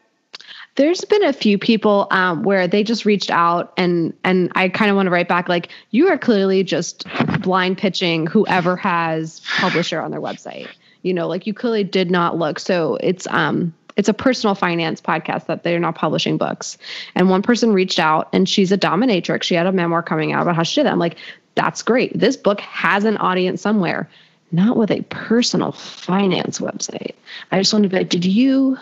There's 0.77 1.03
been 1.03 1.23
a 1.23 1.33
few 1.33 1.57
people 1.57 2.09
um, 2.11 2.43
where 2.43 2.67
they 2.67 2.83
just 2.83 3.05
reached 3.05 3.31
out 3.31 3.73
and 3.77 4.13
and 4.25 4.51
I 4.57 4.69
kind 4.69 4.91
of 4.91 4.97
want 4.97 5.07
to 5.07 5.11
write 5.11 5.29
back 5.29 5.49
like 5.49 5.69
you 5.91 6.09
are 6.09 6.19
clearly 6.19 6.65
just 6.65 7.07
blind 7.43 7.79
pitching 7.79 8.27
whoever 8.27 8.77
has 8.77 9.41
publisher 9.59 10.01
on 10.01 10.11
their 10.11 10.21
website. 10.21 10.69
You 11.03 11.15
know, 11.15 11.29
like 11.29 11.47
you 11.47 11.55
clearly 11.55 11.85
did 11.85 12.11
not 12.11 12.37
look. 12.37 12.59
So 12.59 12.97
it's 12.97 13.29
um 13.29 13.73
it's 13.97 14.09
a 14.09 14.15
personal 14.15 14.57
finance 14.57 15.01
podcast 15.01 15.47
that 15.47 15.63
they're 15.63 15.79
not 15.79 15.95
publishing 15.95 16.37
books. 16.37 16.77
And 17.15 17.31
one 17.31 17.43
person 17.43 17.73
reached 17.73 18.01
out 18.01 18.29
and 18.33 18.49
she's 18.49 18.73
a 18.73 18.79
dominatrix. 18.79 19.45
She 19.45 19.55
had 19.55 19.67
a 19.67 19.73
memoir 19.73 20.03
coming 20.03 20.33
out 20.33 20.43
about 20.43 20.57
how 20.57 20.65
she 20.65 20.81
did 20.81 20.87
that. 20.87 20.93
I'm 20.93 20.99
like, 20.99 21.17
that's 21.55 21.83
great. 21.83 22.19
This 22.19 22.37
book 22.37 22.61
has 22.61 23.05
an 23.05 23.17
audience 23.19 23.63
somewhere, 23.63 24.09
not 24.55 24.77
with 24.77 24.91
a 24.91 25.03
personal 25.03 25.73
finance 25.73 26.59
website. 26.59 27.15
I 27.51 27.59
just 27.59 27.73
want 27.73 27.83
to 27.83 27.89
be 27.89 27.97
like, 27.97 28.09
did 28.09 28.25
you 28.25 28.79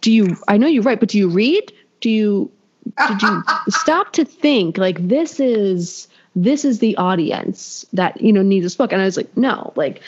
do 0.00 0.12
you 0.12 0.36
i 0.46 0.56
know 0.56 0.66
you 0.68 0.82
write 0.82 1.00
but 1.00 1.08
do 1.08 1.18
you 1.18 1.28
read? 1.28 1.72
Do 2.00 2.10
you 2.10 2.50
did 3.08 3.22
you 3.22 3.42
stop 3.68 4.12
to 4.12 4.24
think 4.24 4.78
like 4.78 5.08
this 5.08 5.40
is 5.40 6.08
this 6.36 6.64
is 6.64 6.78
the 6.78 6.96
audience 6.96 7.84
that 7.92 8.20
you 8.20 8.32
know 8.32 8.42
needs 8.42 8.64
this 8.64 8.76
book? 8.76 8.92
And 8.92 9.02
i 9.02 9.04
was 9.04 9.16
like 9.16 9.34
no 9.36 9.72
like 9.76 10.02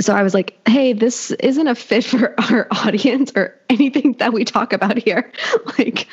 so 0.00 0.14
i 0.14 0.22
was 0.22 0.34
like 0.34 0.58
hey 0.66 0.92
this 0.92 1.30
isn't 1.32 1.68
a 1.68 1.74
fit 1.74 2.04
for 2.04 2.34
our 2.50 2.68
audience 2.70 3.32
or 3.34 3.58
anything 3.68 4.12
that 4.14 4.32
we 4.32 4.44
talk 4.44 4.72
about 4.72 4.96
here. 4.98 5.32
Like 5.78 6.06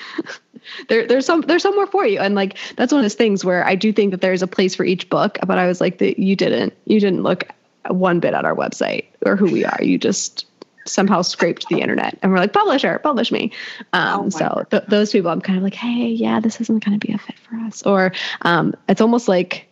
there, 0.90 1.08
there's 1.08 1.26
some 1.26 1.42
there's 1.42 1.64
somewhere 1.64 1.88
for 1.88 2.06
you. 2.06 2.20
And 2.20 2.36
like 2.36 2.58
that's 2.76 2.92
one 2.92 3.00
of 3.00 3.04
those 3.04 3.16
things 3.16 3.44
where 3.44 3.66
i 3.66 3.76
do 3.76 3.92
think 3.92 4.12
that 4.12 4.22
there's 4.22 4.42
a 4.42 4.48
place 4.48 4.76
for 4.76 4.84
each 4.84 5.10
book 5.10 5.38
but 5.46 5.58
i 5.58 5.68
was 5.68 5.82
like 5.82 5.98
that 6.00 6.20
you 6.20 6.36
didn't 6.36 6.74
you 6.86 7.00
didn't 7.00 7.24
look 7.24 7.48
one 7.90 8.20
bit 8.20 8.34
at 8.34 8.46
our 8.46 8.56
website 8.56 9.06
or 9.26 9.36
who 9.36 9.52
we 9.52 9.66
are. 9.66 9.80
You 9.82 9.98
just 9.98 10.46
somehow 10.86 11.22
scraped 11.22 11.68
the 11.70 11.80
internet 11.80 12.18
and 12.22 12.32
we're 12.32 12.40
like 12.40 12.54
publisher 12.54 13.00
publish 13.00 13.32
me. 13.32 13.52
Um, 13.94 14.26
Oh 14.26 14.30
so 14.30 14.66
th- 14.72 14.84
those 14.88 15.12
people 15.12 15.30
i'm 15.30 15.42
kind 15.42 15.58
of 15.58 15.64
like 15.64 15.76
hey 15.76 16.08
yeah 16.08 16.40
this 16.40 16.60
isn't 16.60 16.84
going 16.84 17.00
to 17.00 17.06
be 17.08 17.14
a 17.14 17.18
fit 17.18 17.38
for 17.38 17.56
us. 17.58 17.84
Or 17.84 18.12
um, 18.42 18.76
it's 18.90 19.02
almost 19.02 19.28
like 19.28 19.68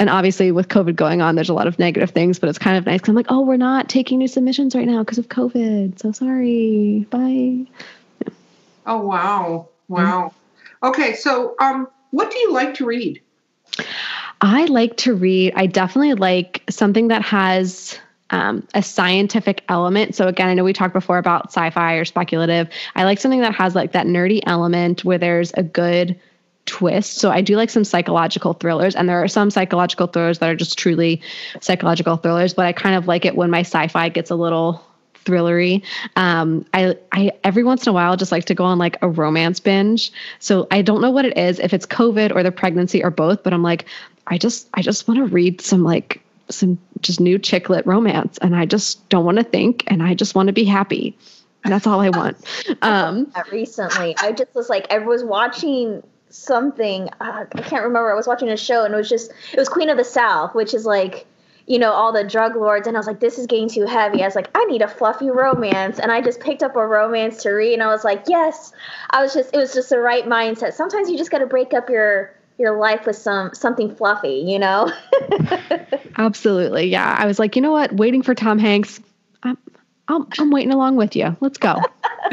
and 0.00 0.10
obviously 0.10 0.50
with 0.50 0.68
covid 0.68 0.96
going 0.96 1.20
on 1.22 1.34
there's 1.34 1.50
a 1.50 1.54
lot 1.54 1.66
of 1.66 1.78
negative 1.78 2.10
things 2.10 2.38
but 2.38 2.48
it's 2.48 2.58
kind 2.58 2.76
of 2.76 2.86
nice 2.86 3.06
i'm 3.06 3.14
like 3.14 3.26
oh 3.28 3.40
we're 3.42 3.56
not 3.56 3.88
taking 3.88 4.18
new 4.18 4.28
submissions 4.28 4.74
right 4.74 4.86
now 4.86 5.00
because 5.00 5.18
of 5.18 5.28
covid. 5.28 5.98
So 6.00 6.12
sorry. 6.12 7.06
Bye. 7.10 7.66
Oh 8.86 9.00
wow. 9.02 9.68
Wow. 9.90 10.32
Okay, 10.82 11.14
so 11.14 11.54
um 11.60 11.88
what 12.10 12.30
do 12.30 12.38
you 12.38 12.52
like 12.52 12.74
to 12.74 12.86
read? 12.86 13.20
I 14.40 14.64
like 14.66 14.96
to 14.98 15.14
read. 15.14 15.52
I 15.54 15.66
definitely 15.66 16.14
like 16.14 16.62
something 16.70 17.08
that 17.08 17.22
has 17.22 17.98
um, 18.30 18.66
a 18.74 18.82
scientific 18.82 19.62
element. 19.68 20.14
So 20.14 20.28
again, 20.28 20.48
I 20.48 20.54
know 20.54 20.64
we 20.64 20.72
talked 20.72 20.94
before 20.94 21.18
about 21.18 21.46
sci-fi 21.46 21.94
or 21.94 22.04
speculative. 22.04 22.68
I 22.94 23.04
like 23.04 23.18
something 23.18 23.40
that 23.40 23.54
has 23.54 23.74
like 23.74 23.92
that 23.92 24.06
nerdy 24.06 24.40
element 24.46 25.04
where 25.04 25.18
there's 25.18 25.52
a 25.54 25.62
good 25.62 26.18
twist. 26.66 27.14
So 27.14 27.30
I 27.30 27.40
do 27.40 27.56
like 27.56 27.70
some 27.70 27.84
psychological 27.84 28.54
thrillers, 28.54 28.94
and 28.94 29.08
there 29.08 29.22
are 29.22 29.28
some 29.28 29.50
psychological 29.50 30.06
thrillers 30.06 30.38
that 30.38 30.48
are 30.48 30.56
just 30.56 30.78
truly 30.78 31.20
psychological 31.60 32.16
thrillers. 32.16 32.54
But 32.54 32.66
I 32.66 32.72
kind 32.72 32.94
of 32.94 33.08
like 33.08 33.24
it 33.24 33.36
when 33.36 33.50
my 33.50 33.60
sci-fi 33.60 34.08
gets 34.08 34.30
a 34.30 34.36
little 34.36 34.84
thrillery. 35.24 35.82
Um, 36.16 36.64
I, 36.74 36.96
I 37.12 37.32
every 37.44 37.64
once 37.64 37.86
in 37.86 37.90
a 37.90 37.92
while 37.92 38.16
just 38.16 38.32
like 38.32 38.44
to 38.46 38.54
go 38.54 38.64
on 38.64 38.78
like 38.78 38.96
a 39.02 39.08
romance 39.08 39.60
binge. 39.60 40.12
So 40.38 40.66
I 40.70 40.82
don't 40.82 41.00
know 41.00 41.10
what 41.10 41.24
it 41.24 41.36
is, 41.36 41.58
if 41.58 41.72
it's 41.72 41.86
COVID 41.86 42.34
or 42.34 42.42
the 42.42 42.52
pregnancy 42.52 43.02
or 43.02 43.10
both, 43.10 43.42
but 43.42 43.52
I'm 43.52 43.62
like, 43.62 43.86
I 44.26 44.38
just 44.38 44.68
I 44.74 44.82
just 44.82 45.08
want 45.08 45.18
to 45.18 45.26
read 45.26 45.60
some 45.60 45.82
like 45.82 46.22
some 46.48 46.78
just 47.00 47.20
new 47.20 47.38
chick 47.38 47.68
lit 47.68 47.86
romance, 47.86 48.38
and 48.38 48.56
I 48.56 48.66
just 48.66 49.08
don't 49.08 49.24
want 49.24 49.38
to 49.38 49.44
think, 49.44 49.84
and 49.86 50.02
I 50.02 50.14
just 50.14 50.34
want 50.34 50.48
to 50.48 50.52
be 50.52 50.64
happy. 50.64 51.16
And 51.62 51.72
that's 51.72 51.86
all 51.86 52.00
I 52.00 52.10
want. 52.10 52.36
Um, 52.82 53.30
that 53.34 53.50
recently. 53.52 54.16
I 54.18 54.32
just 54.32 54.54
was 54.54 54.70
like, 54.70 54.90
I 54.90 54.98
was 54.98 55.22
watching 55.22 56.02
something. 56.30 57.08
Uh, 57.20 57.44
I 57.52 57.60
can't 57.62 57.84
remember. 57.84 58.10
I 58.10 58.14
was 58.14 58.26
watching 58.26 58.48
a 58.48 58.56
show, 58.56 58.84
and 58.84 58.94
it 58.94 58.96
was 58.96 59.08
just 59.08 59.32
it 59.52 59.58
was 59.58 59.68
Queen 59.68 59.90
of 59.90 59.96
the 59.96 60.04
South, 60.04 60.54
which 60.54 60.72
is 60.72 60.86
like, 60.86 61.26
you 61.70 61.78
know, 61.78 61.92
all 61.92 62.12
the 62.12 62.24
drug 62.24 62.56
lords. 62.56 62.88
And 62.88 62.96
I 62.96 62.98
was 62.98 63.06
like, 63.06 63.20
this 63.20 63.38
is 63.38 63.46
getting 63.46 63.68
too 63.68 63.86
heavy. 63.86 64.22
I 64.22 64.26
was 64.26 64.34
like, 64.34 64.50
I 64.56 64.64
need 64.64 64.82
a 64.82 64.88
fluffy 64.88 65.30
romance, 65.30 66.00
and 66.00 66.10
I 66.10 66.20
just 66.20 66.40
picked 66.40 66.64
up 66.64 66.74
a 66.74 66.84
romance 66.84 67.44
to 67.44 67.50
read, 67.50 67.74
and 67.74 67.82
I 67.84 67.86
was 67.86 68.02
like, 68.02 68.24
yes. 68.26 68.72
I 69.10 69.22
was 69.22 69.32
just 69.32 69.54
it 69.54 69.56
was 69.56 69.72
just 69.72 69.88
the 69.90 70.00
right 70.00 70.26
mindset. 70.26 70.72
Sometimes 70.72 71.08
you 71.08 71.16
just 71.16 71.30
got 71.30 71.38
to 71.38 71.46
break 71.46 71.72
up 71.72 71.88
your 71.88 72.34
your 72.58 72.76
life 72.76 73.06
with 73.06 73.14
some 73.14 73.54
something 73.54 73.94
fluffy, 73.94 74.42
you 74.44 74.58
know. 74.58 74.92
absolutely, 76.18 76.86
yeah. 76.86 77.16
I 77.16 77.26
was 77.26 77.38
like, 77.38 77.54
you 77.54 77.62
know 77.62 77.70
what? 77.70 77.92
Waiting 77.92 78.22
for 78.22 78.34
Tom 78.34 78.58
Hanks. 78.58 78.98
I'm 79.44 79.56
I'm, 80.08 80.26
I'm 80.40 80.50
waiting 80.50 80.72
along 80.72 80.96
with 80.96 81.14
you. 81.14 81.36
Let's 81.38 81.58
go. 81.58 81.80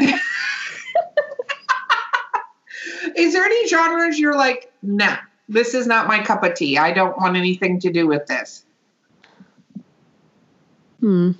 Is 3.16 3.34
there 3.34 3.44
any 3.44 3.68
genres 3.68 4.18
you're 4.18 4.34
like, 4.34 4.72
nah, 4.82 5.18
this 5.48 5.74
is 5.74 5.86
not 5.86 6.08
my 6.08 6.24
cup 6.24 6.42
of 6.42 6.54
tea. 6.54 6.76
I 6.76 6.92
don't 6.92 7.16
want 7.16 7.36
anything 7.36 7.78
to 7.80 7.92
do 7.92 8.08
with 8.08 8.26
this. 8.26 8.64
Hmm. 11.00 11.32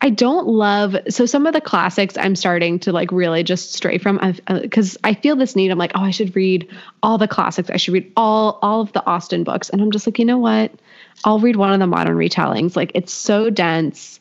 I 0.00 0.10
don't 0.10 0.48
love 0.48 0.96
so 1.08 1.24
some 1.24 1.46
of 1.46 1.52
the 1.52 1.60
classics 1.60 2.18
I'm 2.18 2.34
starting 2.34 2.80
to 2.80 2.92
like 2.92 3.12
really 3.12 3.44
just 3.44 3.74
stray 3.74 3.98
from 3.98 4.18
because 4.48 4.98
I 5.04 5.14
feel 5.14 5.36
this 5.36 5.54
need. 5.54 5.70
I'm 5.70 5.78
like 5.78 5.92
oh 5.94 6.02
I 6.02 6.10
should 6.10 6.34
read 6.34 6.68
all 7.02 7.16
the 7.16 7.28
classics. 7.28 7.70
I 7.70 7.76
should 7.76 7.94
read 7.94 8.12
all 8.16 8.58
all 8.60 8.80
of 8.80 8.92
the 8.92 9.06
Austen 9.06 9.44
books. 9.44 9.70
And 9.70 9.80
I'm 9.80 9.92
just 9.92 10.06
like 10.06 10.18
you 10.18 10.24
know 10.24 10.38
what 10.38 10.72
I'll 11.24 11.38
read 11.38 11.56
one 11.56 11.72
of 11.72 11.80
the 11.80 11.86
modern 11.86 12.16
retellings. 12.16 12.76
Like 12.76 12.92
it's 12.94 13.12
so 13.12 13.50
dense 13.50 14.20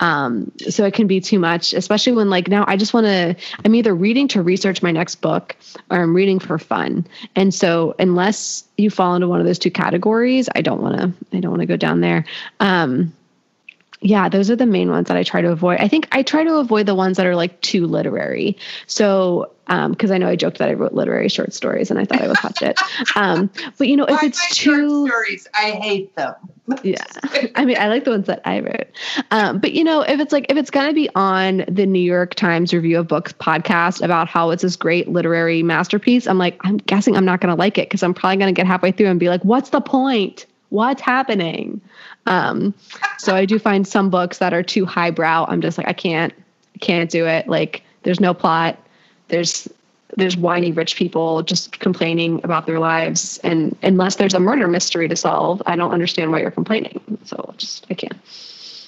um 0.00 0.50
so 0.68 0.84
it 0.84 0.94
can 0.94 1.06
be 1.06 1.20
too 1.20 1.38
much 1.38 1.72
especially 1.72 2.12
when 2.12 2.28
like 2.28 2.48
now 2.48 2.64
I 2.66 2.76
just 2.76 2.92
want 2.92 3.06
to 3.06 3.36
I'm 3.64 3.74
either 3.74 3.94
reading 3.94 4.26
to 4.28 4.42
research 4.42 4.82
my 4.82 4.90
next 4.90 5.16
book 5.16 5.54
or 5.90 6.02
I'm 6.02 6.14
reading 6.14 6.38
for 6.40 6.58
fun. 6.58 7.06
And 7.36 7.54
so 7.54 7.94
unless 7.98 8.64
you 8.76 8.90
fall 8.90 9.14
into 9.14 9.28
one 9.28 9.38
of 9.38 9.46
those 9.46 9.60
two 9.60 9.70
categories 9.70 10.48
I 10.54 10.60
don't 10.60 10.82
want 10.82 10.98
to 10.98 11.36
I 11.36 11.40
don't 11.40 11.52
want 11.52 11.60
to 11.60 11.66
go 11.66 11.76
down 11.76 12.00
there. 12.00 12.24
Um 12.58 13.12
yeah, 14.02 14.28
those 14.28 14.50
are 14.50 14.56
the 14.56 14.66
main 14.66 14.90
ones 14.90 15.08
that 15.08 15.16
I 15.16 15.22
try 15.22 15.40
to 15.40 15.50
avoid. 15.50 15.78
I 15.80 15.88
think 15.88 16.08
I 16.12 16.22
try 16.22 16.44
to 16.44 16.56
avoid 16.56 16.86
the 16.86 16.94
ones 16.94 17.16
that 17.16 17.26
are 17.26 17.36
like 17.36 17.60
too 17.60 17.86
literary. 17.86 18.56
So, 18.86 19.50
because 19.68 20.10
I 20.10 20.18
know 20.18 20.28
I 20.28 20.36
joked 20.36 20.58
that 20.58 20.68
I 20.68 20.74
wrote 20.74 20.92
literary 20.92 21.28
short 21.28 21.54
stories 21.54 21.90
and 21.90 21.98
I 21.98 22.04
thought 22.04 22.20
I 22.20 22.28
was 22.28 22.38
hot 22.38 22.58
shit. 22.58 22.78
Um, 23.16 23.48
but 23.78 23.88
you 23.88 23.96
know, 23.96 24.04
if 24.04 24.22
it's 24.22 24.56
too, 24.56 25.06
stories, 25.06 25.46
I 25.54 25.70
hate 25.70 26.14
them. 26.16 26.34
yeah, 26.82 27.04
I 27.54 27.64
mean, 27.64 27.76
I 27.78 27.88
like 27.88 28.04
the 28.04 28.10
ones 28.10 28.26
that 28.26 28.40
I 28.44 28.60
wrote. 28.60 28.88
Um, 29.30 29.58
but 29.58 29.72
you 29.72 29.84
know, 29.84 30.02
if 30.02 30.20
it's 30.20 30.32
like 30.32 30.46
if 30.48 30.56
it's 30.56 30.70
gonna 30.70 30.92
be 30.92 31.08
on 31.14 31.64
the 31.68 31.86
New 31.86 32.02
York 32.02 32.34
Times 32.34 32.74
Review 32.74 32.98
of 32.98 33.08
Books 33.08 33.32
podcast 33.32 34.02
about 34.02 34.28
how 34.28 34.50
it's 34.50 34.62
this 34.62 34.76
great 34.76 35.08
literary 35.08 35.62
masterpiece, 35.62 36.26
I'm 36.26 36.38
like, 36.38 36.58
I'm 36.62 36.78
guessing 36.78 37.16
I'm 37.16 37.24
not 37.24 37.40
gonna 37.40 37.56
like 37.56 37.78
it 37.78 37.88
because 37.88 38.02
I'm 38.02 38.14
probably 38.14 38.38
gonna 38.38 38.52
get 38.52 38.66
halfway 38.66 38.92
through 38.92 39.08
and 39.08 39.20
be 39.20 39.28
like, 39.28 39.44
what's 39.44 39.70
the 39.70 39.80
point? 39.80 40.46
What's 40.70 41.02
happening? 41.02 41.80
Um, 42.26 42.74
so 43.18 43.34
I 43.34 43.44
do 43.44 43.58
find 43.58 43.86
some 43.86 44.10
books 44.10 44.38
that 44.38 44.54
are 44.54 44.62
too 44.62 44.86
highbrow. 44.86 45.46
I'm 45.48 45.60
just 45.60 45.78
like, 45.78 45.88
I 45.88 45.92
can't, 45.92 46.32
can't 46.80 47.10
do 47.10 47.26
it. 47.26 47.48
Like, 47.48 47.82
there's 48.02 48.20
no 48.20 48.34
plot. 48.34 48.78
There's 49.28 49.68
there's 50.16 50.36
whiny 50.36 50.72
rich 50.72 50.96
people 50.96 51.42
just 51.42 51.78
complaining 51.80 52.40
about 52.44 52.66
their 52.66 52.78
lives, 52.78 53.38
and 53.38 53.74
unless 53.82 54.16
there's 54.16 54.34
a 54.34 54.40
murder 54.40 54.68
mystery 54.68 55.08
to 55.08 55.16
solve, 55.16 55.62
I 55.64 55.74
don't 55.74 55.92
understand 55.92 56.30
why 56.30 56.40
you're 56.40 56.50
complaining. 56.50 57.00
So 57.24 57.54
just 57.56 57.86
I 57.90 57.94
can't. 57.94 58.18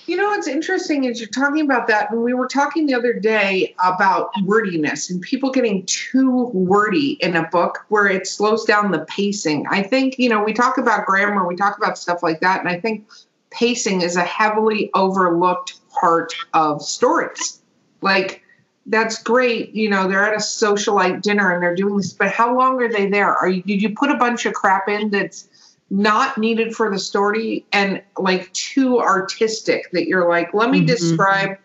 You 0.07 0.17
know 0.17 0.29
what's 0.29 0.47
interesting 0.47 1.05
is 1.05 1.19
you're 1.19 1.29
talking 1.31 1.65
about 1.65 1.87
that, 1.87 2.11
and 2.11 2.23
we 2.23 2.35
were 2.35 2.47
talking 2.47 2.85
the 2.85 2.95
other 2.95 3.15
day 3.15 3.75
about 3.83 4.31
wordiness 4.43 5.09
and 5.09 5.21
people 5.23 5.51
getting 5.51 5.87
too 5.87 6.47
wordy 6.53 7.13
in 7.21 7.37
a 7.37 7.49
book 7.49 7.87
where 7.89 8.07
it 8.07 8.27
slows 8.27 8.65
down 8.65 8.91
the 8.91 9.07
pacing. 9.07 9.67
I 9.71 9.83
think, 9.83 10.19
you 10.19 10.29
know, 10.29 10.43
we 10.43 10.53
talk 10.53 10.77
about 10.77 11.07
grammar, 11.07 11.47
we 11.47 11.57
talk 11.57 11.79
about 11.79 11.97
stuff 11.97 12.23
like 12.23 12.41
that, 12.41 12.61
and 12.61 12.69
I 12.69 12.79
think 12.79 13.09
pacing 13.51 14.03
is 14.03 14.17
a 14.17 14.25
heavily 14.25 14.91
overlooked 14.93 15.81
part 15.89 16.35
of 16.53 16.83
stories. 16.83 17.63
Like, 18.03 18.43
that's 18.87 19.23
great, 19.23 19.75
you 19.75 19.89
know, 19.89 20.07
they're 20.07 20.27
at 20.27 20.35
a 20.35 20.39
socialite 20.39 21.23
dinner 21.23 21.51
and 21.51 21.63
they're 21.63 21.75
doing 21.75 21.97
this, 21.97 22.13
but 22.13 22.31
how 22.31 22.55
long 22.55 22.83
are 22.83 22.93
they 22.93 23.09
there? 23.09 23.35
Are 23.35 23.49
you 23.49 23.63
did 23.63 23.81
you 23.81 23.95
put 23.95 24.11
a 24.11 24.17
bunch 24.17 24.45
of 24.45 24.53
crap 24.53 24.89
in 24.89 25.09
that's 25.09 25.49
not 25.95 26.37
needed 26.39 26.75
for 26.75 26.91
the 26.91 26.99
story 26.99 27.65
and 27.73 28.03
like 28.19 28.53
too 28.53 29.01
artistic 29.01 29.91
that 29.93 30.09
you're 30.09 30.29
like, 30.29 30.53
let 30.53 30.71
me 30.71 30.81
Mhm. 30.83 30.89
describe 30.89 31.57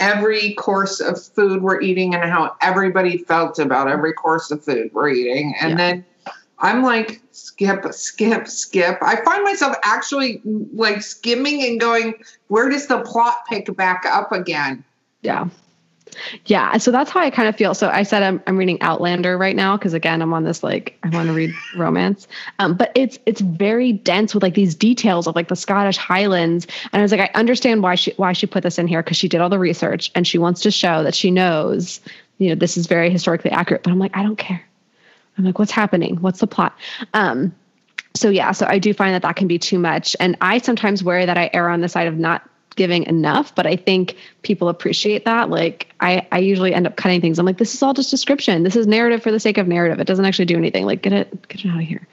every 0.00 0.54
course 0.54 1.00
of 1.00 1.22
food 1.22 1.62
we're 1.62 1.80
eating 1.80 2.12
and 2.12 2.28
how 2.28 2.54
everybody 2.60 3.16
felt 3.16 3.60
about 3.60 3.88
every 3.88 4.12
course 4.12 4.50
of 4.50 4.62
food 4.62 4.90
we're 4.92 5.10
eating. 5.10 5.54
And 5.60 5.70
Yeah. 5.70 5.76
then 5.76 6.04
I'm 6.58 6.82
like, 6.82 7.20
skip, 7.30 7.86
skip, 7.92 8.48
skip. 8.48 8.98
I 9.02 9.16
find 9.16 9.44
myself 9.44 9.76
actually 9.84 10.42
like 10.74 11.00
skimming 11.02 11.62
and 11.62 11.78
going, 11.78 12.14
where 12.48 12.68
does 12.68 12.88
the 12.88 12.98
plot 13.02 13.46
pick 13.48 13.74
back 13.76 14.04
up 14.04 14.32
again? 14.32 14.82
Yeah. 15.22 15.46
Yeah. 16.46 16.76
So 16.78 16.90
that's 16.90 17.10
how 17.10 17.20
I 17.20 17.30
kind 17.30 17.48
of 17.48 17.56
feel. 17.56 17.74
So 17.74 17.88
I 17.88 18.02
said 18.02 18.22
I'm, 18.22 18.42
I'm 18.46 18.56
reading 18.56 18.80
Outlander 18.80 19.36
right 19.36 19.56
now 19.56 19.76
because 19.76 19.94
again 19.94 20.22
I'm 20.22 20.32
on 20.32 20.44
this 20.44 20.62
like 20.62 20.98
I 21.02 21.08
want 21.10 21.28
to 21.28 21.34
read 21.34 21.54
romance. 21.76 22.26
Um, 22.58 22.76
but 22.76 22.92
it's 22.94 23.18
it's 23.26 23.40
very 23.40 23.92
dense 23.92 24.34
with 24.34 24.42
like 24.42 24.54
these 24.54 24.74
details 24.74 25.26
of 25.26 25.34
like 25.34 25.48
the 25.48 25.56
Scottish 25.56 25.96
Highlands. 25.96 26.66
And 26.92 27.00
I 27.00 27.02
was 27.02 27.12
like, 27.12 27.20
I 27.20 27.30
understand 27.38 27.82
why 27.82 27.94
she 27.94 28.12
why 28.16 28.32
she 28.32 28.46
put 28.46 28.62
this 28.62 28.78
in 28.78 28.86
here 28.86 29.02
because 29.02 29.16
she 29.16 29.28
did 29.28 29.40
all 29.40 29.48
the 29.48 29.58
research 29.58 30.10
and 30.14 30.26
she 30.26 30.38
wants 30.38 30.60
to 30.62 30.70
show 30.70 31.02
that 31.02 31.14
she 31.14 31.30
knows, 31.30 32.00
you 32.38 32.48
know, 32.48 32.54
this 32.54 32.76
is 32.76 32.86
very 32.86 33.10
historically 33.10 33.50
accurate. 33.50 33.82
But 33.82 33.90
I'm 33.90 33.98
like, 33.98 34.16
I 34.16 34.22
don't 34.22 34.36
care. 34.36 34.62
I'm 35.38 35.44
like, 35.44 35.58
what's 35.58 35.72
happening? 35.72 36.16
What's 36.22 36.40
the 36.40 36.46
plot? 36.46 36.74
Um, 37.12 37.54
so 38.14 38.30
yeah, 38.30 38.52
so 38.52 38.66
I 38.66 38.78
do 38.78 38.94
find 38.94 39.14
that 39.14 39.22
that 39.22 39.36
can 39.36 39.46
be 39.46 39.58
too 39.58 39.78
much, 39.78 40.16
and 40.18 40.36
I 40.40 40.58
sometimes 40.58 41.04
worry 41.04 41.26
that 41.26 41.36
I 41.36 41.50
err 41.52 41.68
on 41.68 41.82
the 41.82 41.88
side 41.88 42.06
of 42.06 42.16
not 42.16 42.48
giving 42.76 43.04
enough. 43.04 43.54
But 43.54 43.66
I 43.66 43.76
think 43.76 44.16
people 44.42 44.68
appreciate 44.68 45.24
that. 45.24 45.50
Like 45.50 45.92
I, 46.00 46.26
I 46.30 46.38
usually 46.38 46.72
end 46.72 46.86
up 46.86 46.96
cutting 46.96 47.20
things. 47.20 47.38
I'm 47.38 47.46
like, 47.46 47.58
this 47.58 47.74
is 47.74 47.82
all 47.82 47.94
just 47.94 48.10
description. 48.10 48.62
This 48.62 48.76
is 48.76 48.86
narrative 48.86 49.22
for 49.22 49.32
the 49.32 49.40
sake 49.40 49.58
of 49.58 49.66
narrative. 49.66 49.98
It 49.98 50.06
doesn't 50.06 50.24
actually 50.24 50.44
do 50.44 50.56
anything. 50.56 50.86
Like 50.86 51.02
get 51.02 51.12
it, 51.12 51.48
get 51.48 51.64
it 51.64 51.68
out 51.68 51.80
of 51.80 51.86
here. 51.86 52.06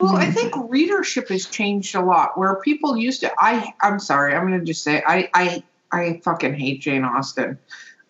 Well, 0.00 0.16
I 0.16 0.30
think 0.30 0.54
readership 0.68 1.28
has 1.28 1.46
changed 1.46 1.94
a 1.94 2.00
lot. 2.00 2.38
Where 2.38 2.56
people 2.56 2.96
used 2.96 3.20
to, 3.22 3.32
I, 3.38 3.72
I'm 3.80 3.98
sorry, 3.98 4.34
I'm 4.34 4.46
going 4.46 4.58
to 4.58 4.64
just 4.64 4.84
say, 4.84 5.02
I, 5.04 5.28
I, 5.34 5.64
I 5.90 6.20
fucking 6.22 6.54
hate 6.54 6.80
Jane 6.80 7.04
Austen. 7.04 7.58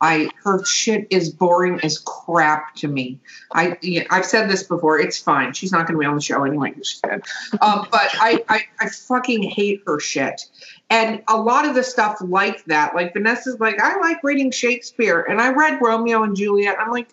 I 0.00 0.30
her 0.44 0.64
shit 0.64 1.06
is 1.10 1.30
boring 1.30 1.80
as 1.82 1.98
crap 1.98 2.74
to 2.76 2.88
me. 2.88 3.18
I 3.52 3.76
yeah, 3.82 4.04
I've 4.10 4.26
said 4.26 4.48
this 4.48 4.62
before. 4.62 4.98
It's 5.00 5.18
fine. 5.18 5.52
She's 5.52 5.72
not 5.72 5.86
going 5.86 5.94
to 5.94 6.00
be 6.00 6.06
on 6.06 6.14
the 6.14 6.20
show 6.20 6.44
anyway. 6.44 6.74
She 6.82 6.96
said, 7.04 7.22
um, 7.60 7.86
but 7.90 8.08
I, 8.14 8.44
I 8.48 8.60
I 8.80 8.88
fucking 8.88 9.42
hate 9.42 9.82
her 9.86 9.98
shit. 9.98 10.42
And 10.90 11.22
a 11.28 11.36
lot 11.36 11.66
of 11.66 11.74
the 11.74 11.82
stuff 11.82 12.18
like 12.20 12.64
that, 12.66 12.94
like 12.94 13.12
Vanessa's 13.12 13.60
like, 13.60 13.80
I 13.80 13.98
like 14.00 14.22
reading 14.22 14.50
Shakespeare, 14.50 15.20
and 15.22 15.40
I 15.40 15.50
read 15.52 15.80
Romeo 15.82 16.22
and 16.22 16.34
Juliet. 16.36 16.76
I'm 16.80 16.90
like, 16.90 17.08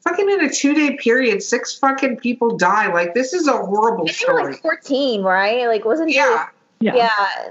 fucking 0.00 0.28
in 0.28 0.44
a 0.44 0.50
two 0.50 0.74
day 0.74 0.96
period, 0.96 1.42
six 1.42 1.78
fucking 1.78 2.16
people 2.16 2.56
die. 2.56 2.92
Like 2.92 3.14
this 3.14 3.32
is 3.34 3.46
a 3.48 3.52
horrible 3.56 4.06
You 4.06 4.12
were 4.12 4.38
story. 4.40 4.52
like 4.54 4.62
14, 4.62 5.22
right? 5.22 5.66
Like, 5.66 5.84
wasn't 5.84 6.08
he- 6.08 6.16
Yeah. 6.16 6.48
Yeah. 6.80 6.96
Yeah. 6.96 7.50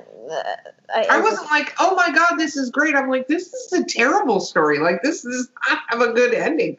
I, 0.94 1.08
I 1.10 1.22
wasn't 1.22 1.50
like, 1.52 1.74
oh 1.80 1.96
my 1.96 2.12
god, 2.14 2.38
this 2.38 2.56
is 2.56 2.70
great. 2.70 2.96
I'm 2.96 3.10
like, 3.10 3.28
this 3.28 3.54
is 3.54 3.74
a 3.74 3.84
terrible 3.84 4.40
story. 4.40 4.80
Like 4.80 5.02
this 5.02 5.22
does 5.24 5.50
not 5.68 5.80
have 5.90 6.02
a 6.02 6.14
good 6.14 6.34
ending. 6.34 6.78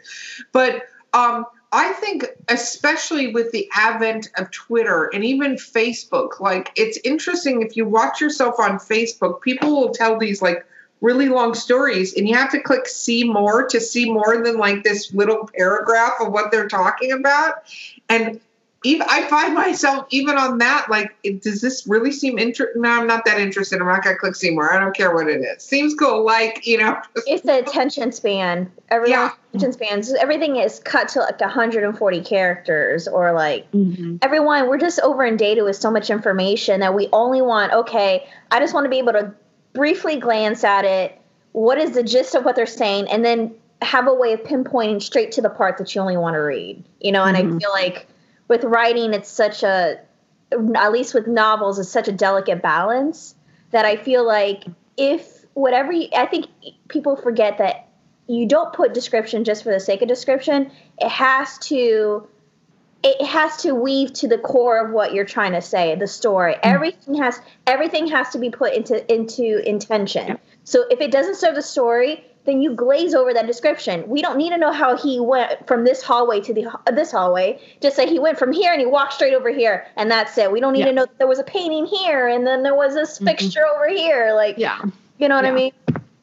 But 0.52 0.84
um, 1.12 1.46
I 1.72 1.92
think, 1.94 2.26
especially 2.48 3.32
with 3.32 3.52
the 3.52 3.68
advent 3.72 4.28
of 4.36 4.50
Twitter 4.50 5.10
and 5.12 5.24
even 5.24 5.54
Facebook, 5.54 6.40
like 6.40 6.72
it's 6.76 6.98
interesting 7.04 7.62
if 7.62 7.76
you 7.76 7.84
watch 7.86 8.20
yourself 8.20 8.56
on 8.58 8.78
Facebook, 8.78 9.40
people 9.42 9.70
will 9.70 9.90
tell 9.90 10.18
these 10.18 10.42
like 10.42 10.66
really 11.00 11.28
long 11.28 11.54
stories, 11.54 12.14
and 12.16 12.28
you 12.28 12.34
have 12.34 12.50
to 12.50 12.60
click 12.60 12.86
see 12.86 13.24
more 13.24 13.66
to 13.68 13.80
see 13.80 14.10
more 14.10 14.42
than 14.42 14.58
like 14.58 14.82
this 14.82 15.14
little 15.14 15.48
paragraph 15.56 16.14
of 16.20 16.32
what 16.32 16.50
they're 16.50 16.68
talking 16.68 17.12
about. 17.12 17.62
And 18.08 18.40
even 18.82 19.06
I 19.10 19.26
find 19.26 19.54
myself 19.54 20.06
even 20.10 20.38
on 20.38 20.56
that, 20.58 20.86
like, 20.88 21.14
it, 21.22 21.42
does 21.42 21.60
this 21.60 21.86
really 21.86 22.10
seem 22.10 22.38
interesting? 22.38 22.80
No, 22.80 22.88
I'm 22.90 23.06
not 23.06 23.26
that 23.26 23.38
interested. 23.38 23.78
I'm 23.80 23.86
not 23.86 24.02
gonna 24.02 24.16
click 24.16 24.34
see 24.34 24.50
more. 24.50 24.72
I 24.72 24.80
don't 24.80 24.96
care 24.96 25.14
what 25.14 25.28
it 25.28 25.40
is. 25.42 25.62
Seems 25.62 25.94
cool. 25.94 26.24
Like, 26.24 26.66
you 26.66 26.78
know, 26.78 26.96
It's 27.26 27.42
the 27.42 27.58
attention 27.58 28.10
span. 28.10 28.72
Everyone's 28.88 29.32
attention 29.52 29.72
spans. 29.74 30.14
Everything 30.14 30.56
is 30.56 30.78
cut 30.78 31.08
to 31.08 31.20
like 31.20 31.38
140 31.40 32.20
characters, 32.22 33.06
or 33.06 33.32
like 33.32 33.70
Mhm. 33.72 34.18
everyone. 34.22 34.66
We're 34.68 34.78
just 34.78 34.98
over 35.00 35.24
inundated 35.24 35.64
with 35.64 35.76
so 35.76 35.90
much 35.90 36.08
information 36.08 36.80
that 36.80 36.94
we 36.94 37.08
only 37.12 37.42
want. 37.42 37.72
Okay, 37.74 38.26
I 38.50 38.60
just 38.60 38.72
want 38.72 38.86
to 38.86 38.90
be 38.90 38.98
able 38.98 39.12
to 39.12 39.30
briefly 39.74 40.16
glance 40.16 40.64
at 40.64 40.86
it. 40.86 41.18
What 41.52 41.76
is 41.76 41.90
the 41.90 42.02
gist 42.02 42.34
of 42.34 42.46
what 42.46 42.56
they're 42.56 42.64
saying, 42.64 43.08
and 43.10 43.24
then 43.26 43.52
have 43.82 44.06
a 44.06 44.14
way 44.14 44.32
of 44.32 44.40
pinpointing 44.42 45.02
straight 45.02 45.32
to 45.32 45.42
the 45.42 45.48
part 45.50 45.76
that 45.78 45.94
you 45.94 46.00
only 46.00 46.16
want 46.16 46.34
to 46.34 46.40
read. 46.40 46.82
You 47.00 47.12
know, 47.12 47.24
and 47.24 47.36
I 47.36 47.42
Mhm. 47.42 47.60
feel 47.60 47.70
like 47.72 48.06
with 48.50 48.64
writing, 48.64 49.14
it's 49.14 49.30
such 49.30 49.62
a 49.62 50.00
at 50.74 50.90
least 50.90 51.14
with 51.14 51.28
novels, 51.28 51.78
it's 51.78 51.88
such 51.88 52.08
a 52.08 52.12
delicate 52.12 52.60
balance 52.60 53.36
that 53.70 53.84
I 53.84 53.96
feel 53.96 54.26
like 54.26 54.64
if 54.96 55.46
whatever 55.54 55.92
you, 55.92 56.08
I 56.14 56.26
think 56.26 56.46
people 56.88 57.14
forget 57.14 57.58
that 57.58 57.88
you 58.26 58.46
don't 58.46 58.72
put 58.72 58.92
description 58.92 59.44
just 59.44 59.62
for 59.62 59.70
the 59.70 59.78
sake 59.78 60.02
of 60.02 60.08
description. 60.08 60.72
It 60.98 61.08
has 61.08 61.58
to 61.58 62.26
it 63.04 63.24
has 63.24 63.56
to 63.58 63.72
weave 63.72 64.12
to 64.14 64.28
the 64.28 64.36
core 64.36 64.84
of 64.84 64.92
what 64.92 65.14
you're 65.14 65.24
trying 65.24 65.52
to 65.52 65.62
say, 65.62 65.94
the 65.94 66.08
story. 66.08 66.54
Mm-hmm. 66.54 66.74
Everything 66.74 67.14
has 67.14 67.40
everything 67.68 68.08
has 68.08 68.30
to 68.30 68.38
be 68.38 68.50
put 68.50 68.74
into 68.74 69.10
into 69.12 69.66
intention. 69.66 70.26
Yeah. 70.26 70.36
So 70.64 70.86
if 70.90 71.00
it 71.00 71.12
doesn't 71.12 71.36
serve 71.36 71.54
the 71.54 71.62
story, 71.62 72.24
then 72.46 72.62
you 72.62 72.74
glaze 72.74 73.14
over 73.14 73.34
that 73.34 73.46
description. 73.46 74.08
We 74.08 74.22
don't 74.22 74.38
need 74.38 74.50
to 74.50 74.56
know 74.58 74.72
how 74.72 74.96
he 74.96 75.20
went 75.20 75.66
from 75.66 75.84
this 75.84 76.02
hallway 76.02 76.40
to 76.40 76.54
the 76.54 76.66
uh, 76.66 76.90
this 76.90 77.12
hallway. 77.12 77.60
Just 77.80 77.96
say 77.96 78.06
he 78.06 78.18
went 78.18 78.38
from 78.38 78.52
here 78.52 78.72
and 78.72 78.80
he 78.80 78.86
walked 78.86 79.12
straight 79.12 79.34
over 79.34 79.50
here, 79.50 79.86
and 79.96 80.10
that's 80.10 80.36
it. 80.38 80.50
We 80.50 80.60
don't 80.60 80.72
need 80.72 80.80
Yeah. 80.80 80.86
to 80.86 80.92
know 80.92 81.04
that 81.06 81.18
there 81.18 81.26
was 81.26 81.38
a 81.38 81.44
painting 81.44 81.86
here 81.86 82.28
and 82.28 82.46
then 82.46 82.62
there 82.62 82.74
was 82.74 82.94
this 82.94 83.18
Mhm. 83.18 83.24
fixture 83.26 83.66
over 83.66 83.88
here. 83.88 84.32
Like, 84.34 84.56
Yeah. 84.58 84.78
you 85.18 85.28
know 85.28 85.36
what 85.36 85.44
I 85.44 85.50
mean? 85.50 85.72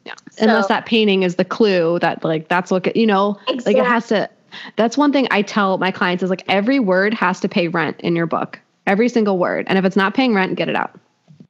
Yeah. 0.04 0.14
Unless 0.40 0.68
that 0.68 0.86
painting 0.86 1.22
is 1.22 1.36
the 1.36 1.44
clue 1.44 1.98
that 2.00 2.24
like 2.24 2.48
that's 2.48 2.70
what 2.70 2.96
you 2.96 3.06
know, 3.06 3.38
like 3.66 3.76
it 3.76 3.84
has 3.84 4.08
to 4.08 4.28
that's 4.76 4.96
one 4.96 5.12
thing 5.12 5.28
I 5.30 5.42
tell 5.42 5.78
my 5.78 5.90
clients 5.90 6.22
is 6.22 6.30
like 6.30 6.42
every 6.48 6.80
word 6.80 7.14
has 7.14 7.38
to 7.40 7.48
pay 7.48 7.68
rent 7.68 8.00
in 8.00 8.16
your 8.16 8.26
book. 8.26 8.58
Every 8.86 9.08
single 9.08 9.36
word. 9.38 9.66
And 9.68 9.78
if 9.78 9.84
it's 9.84 9.96
not 9.96 10.14
paying 10.14 10.34
rent, 10.34 10.54
get 10.56 10.68
it 10.68 10.74
out. 10.74 10.98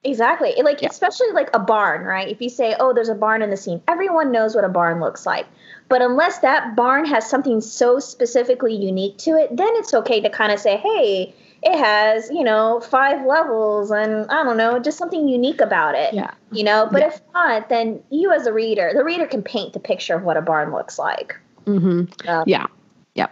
Exactly. 0.04 0.54
Like 0.62 0.80
Yeah. 0.80 0.88
especially 0.90 1.30
like 1.32 1.50
a 1.54 1.58
barn, 1.58 2.04
right? 2.04 2.28
If 2.28 2.40
you 2.40 2.48
say, 2.48 2.74
"Oh, 2.78 2.92
there's 2.92 3.08
a 3.08 3.14
barn 3.14 3.42
in 3.42 3.50
the 3.50 3.56
scene," 3.56 3.82
everyone 3.88 4.30
knows 4.30 4.54
what 4.54 4.64
a 4.64 4.68
barn 4.68 5.00
looks 5.00 5.26
like. 5.26 5.46
But 5.88 6.02
unless 6.02 6.38
that 6.38 6.76
barn 6.76 7.04
has 7.06 7.28
something 7.28 7.60
so 7.60 7.98
specifically 7.98 8.74
unique 8.74 9.16
to 9.18 9.30
it, 9.32 9.56
then 9.56 9.68
it's 9.72 9.92
okay 9.94 10.20
to 10.20 10.30
kind 10.30 10.52
of 10.52 10.60
say, 10.60 10.76
"Hey, 10.76 11.34
it 11.64 11.76
has, 11.76 12.30
you 12.30 12.44
know, 12.44 12.78
five 12.80 13.26
levels 13.26 13.90
and 13.90 14.30
I 14.30 14.44
don't 14.44 14.56
know, 14.56 14.78
just 14.78 14.98
something 14.98 15.26
unique 15.26 15.60
about 15.60 15.96
it." 15.96 16.14
Yeah. 16.14 16.30
You 16.52 16.62
know, 16.62 16.88
but 16.92 17.00
Yeah. 17.00 17.08
if 17.08 17.20
not, 17.34 17.68
then 17.68 18.00
you 18.10 18.30
as 18.30 18.46
a 18.46 18.52
reader, 18.52 18.92
the 18.94 19.02
reader 19.04 19.26
can 19.26 19.42
paint 19.42 19.72
the 19.72 19.80
picture 19.80 20.14
of 20.14 20.22
what 20.22 20.36
a 20.36 20.42
barn 20.42 20.72
looks 20.72 20.98
like. 20.98 21.36
Mm-hmm. 21.66 22.04
Yeah. 22.24 22.44
Yeah. 22.46 22.66
Yep. 23.14 23.30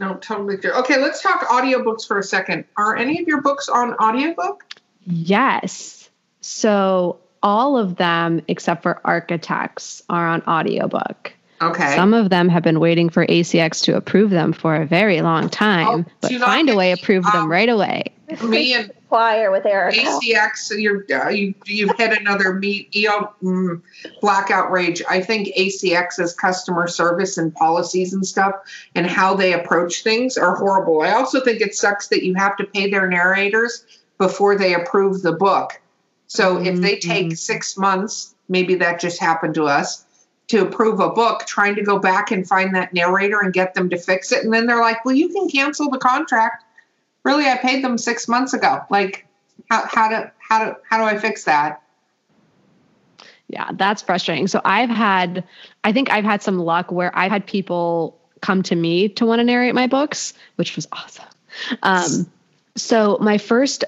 no, 0.00 0.14
totally 0.14 0.56
true. 0.56 0.72
Okay, 0.72 0.98
let's 1.00 1.22
talk 1.22 1.42
audiobooks 1.46 2.04
for 2.06 2.18
a 2.18 2.22
second. 2.22 2.64
Are 2.76 2.96
any 2.96 3.20
of 3.22 3.28
your 3.28 3.40
books 3.40 3.68
on 3.68 3.94
audiobook? 3.94 4.64
Yes. 5.06 6.08
So 6.40 7.18
all 7.42 7.76
of 7.76 7.96
them 7.96 8.42
except 8.48 8.82
for 8.82 9.00
architects 9.04 10.02
are 10.08 10.26
on 10.26 10.42
audiobook. 10.42 11.32
Okay. 11.60 11.94
Some 11.94 12.14
of 12.14 12.30
them 12.30 12.48
have 12.48 12.62
been 12.62 12.80
waiting 12.80 13.08
for 13.08 13.26
ACX 13.26 13.84
to 13.84 13.96
approve 13.96 14.30
them 14.30 14.52
for 14.52 14.74
a 14.74 14.84
very 14.84 15.22
long 15.22 15.48
time, 15.48 15.86
Oh, 15.88 16.04
but 16.20 16.32
Findaway 16.32 16.86
me, 16.86 16.92
approve 16.92 17.24
um, 17.26 17.32
them 17.32 17.50
right 17.50 17.68
away. 17.68 18.04
Me 18.42 18.74
and 18.74 18.90
Choir 19.08 19.50
with 19.50 19.64
Erica. 19.64 19.98
ACX, 19.98 20.72
you're 20.76 21.04
uh, 21.14 21.28
you 21.28 21.54
you've 21.66 21.96
hit 21.96 22.18
another 22.18 22.54
meet 22.54 22.94
EO 22.96 23.32
mm, 23.42 23.80
blackout 24.20 24.72
rage. 24.72 25.02
I 25.08 25.20
think 25.20 25.48
ACX's 25.56 26.34
customer 26.34 26.88
service 26.88 27.38
and 27.38 27.54
policies 27.54 28.12
and 28.12 28.26
stuff 28.26 28.54
and 28.94 29.06
how 29.06 29.34
they 29.34 29.52
approach 29.52 30.02
things 30.02 30.36
are 30.36 30.56
horrible. 30.56 31.02
I 31.02 31.12
also 31.12 31.40
think 31.40 31.60
it 31.60 31.74
sucks 31.74 32.08
that 32.08 32.24
you 32.24 32.34
have 32.34 32.56
to 32.56 32.64
pay 32.64 32.90
their 32.90 33.06
narrators 33.08 33.84
before 34.18 34.56
they 34.56 34.74
approve 34.74 35.22
the 35.22 35.32
book. 35.32 35.80
So 36.26 36.58
if 36.58 36.80
they 36.80 36.96
take 36.96 37.28
Mhm. 37.28 37.38
six 37.38 37.76
months, 37.76 38.34
maybe 38.48 38.74
that 38.76 39.00
just 39.00 39.20
happened 39.20 39.54
to 39.54 39.64
us. 39.64 40.04
To 40.48 40.62
approve 40.62 41.00
a 41.00 41.08
book, 41.08 41.46
trying 41.46 41.74
to 41.76 41.82
go 41.82 41.98
back 41.98 42.30
and 42.30 42.46
find 42.46 42.74
that 42.74 42.92
narrator 42.92 43.40
and 43.40 43.52
get 43.52 43.74
them 43.74 43.88
to 43.90 43.96
fix 43.96 44.30
it. 44.30 44.44
And 44.44 44.52
then 44.52 44.66
they're 44.66 44.80
like, 44.80 45.02
well, 45.04 45.14
you 45.14 45.30
can 45.30 45.48
cancel 45.48 45.90
the 45.90 45.98
contract 45.98 46.64
really 47.24 47.46
i 47.46 47.56
paid 47.56 47.82
them 47.82 47.98
six 47.98 48.28
months 48.28 48.54
ago 48.54 48.80
like 48.90 49.26
how, 49.70 49.84
how 49.86 50.08
do 50.08 50.30
how 50.38 50.64
do 50.64 50.76
how 50.88 50.98
do 50.98 51.04
i 51.04 51.18
fix 51.18 51.44
that 51.44 51.80
Yeah, 53.48 53.70
that's 53.74 54.00
frustrating. 54.00 54.46
So 54.46 54.60
I've 54.64 54.88
had, 54.88 55.44
I 55.84 55.92
think 55.92 56.10
I've 56.10 56.24
had 56.24 56.42
some 56.42 56.58
luck 56.58 56.90
where 56.90 57.16
I've 57.16 57.30
had 57.30 57.46
people 57.46 58.18
come 58.40 58.62
to 58.64 58.74
me 58.74 59.08
to 59.10 59.26
want 59.26 59.40
to 59.40 59.44
narrate 59.44 59.74
my 59.74 59.86
books, 59.86 60.32
which 60.56 60.74
was 60.76 60.88
awesome. 60.92 61.26
Um, 61.82 62.26
so 62.74 63.18
my 63.20 63.36
first 63.36 63.84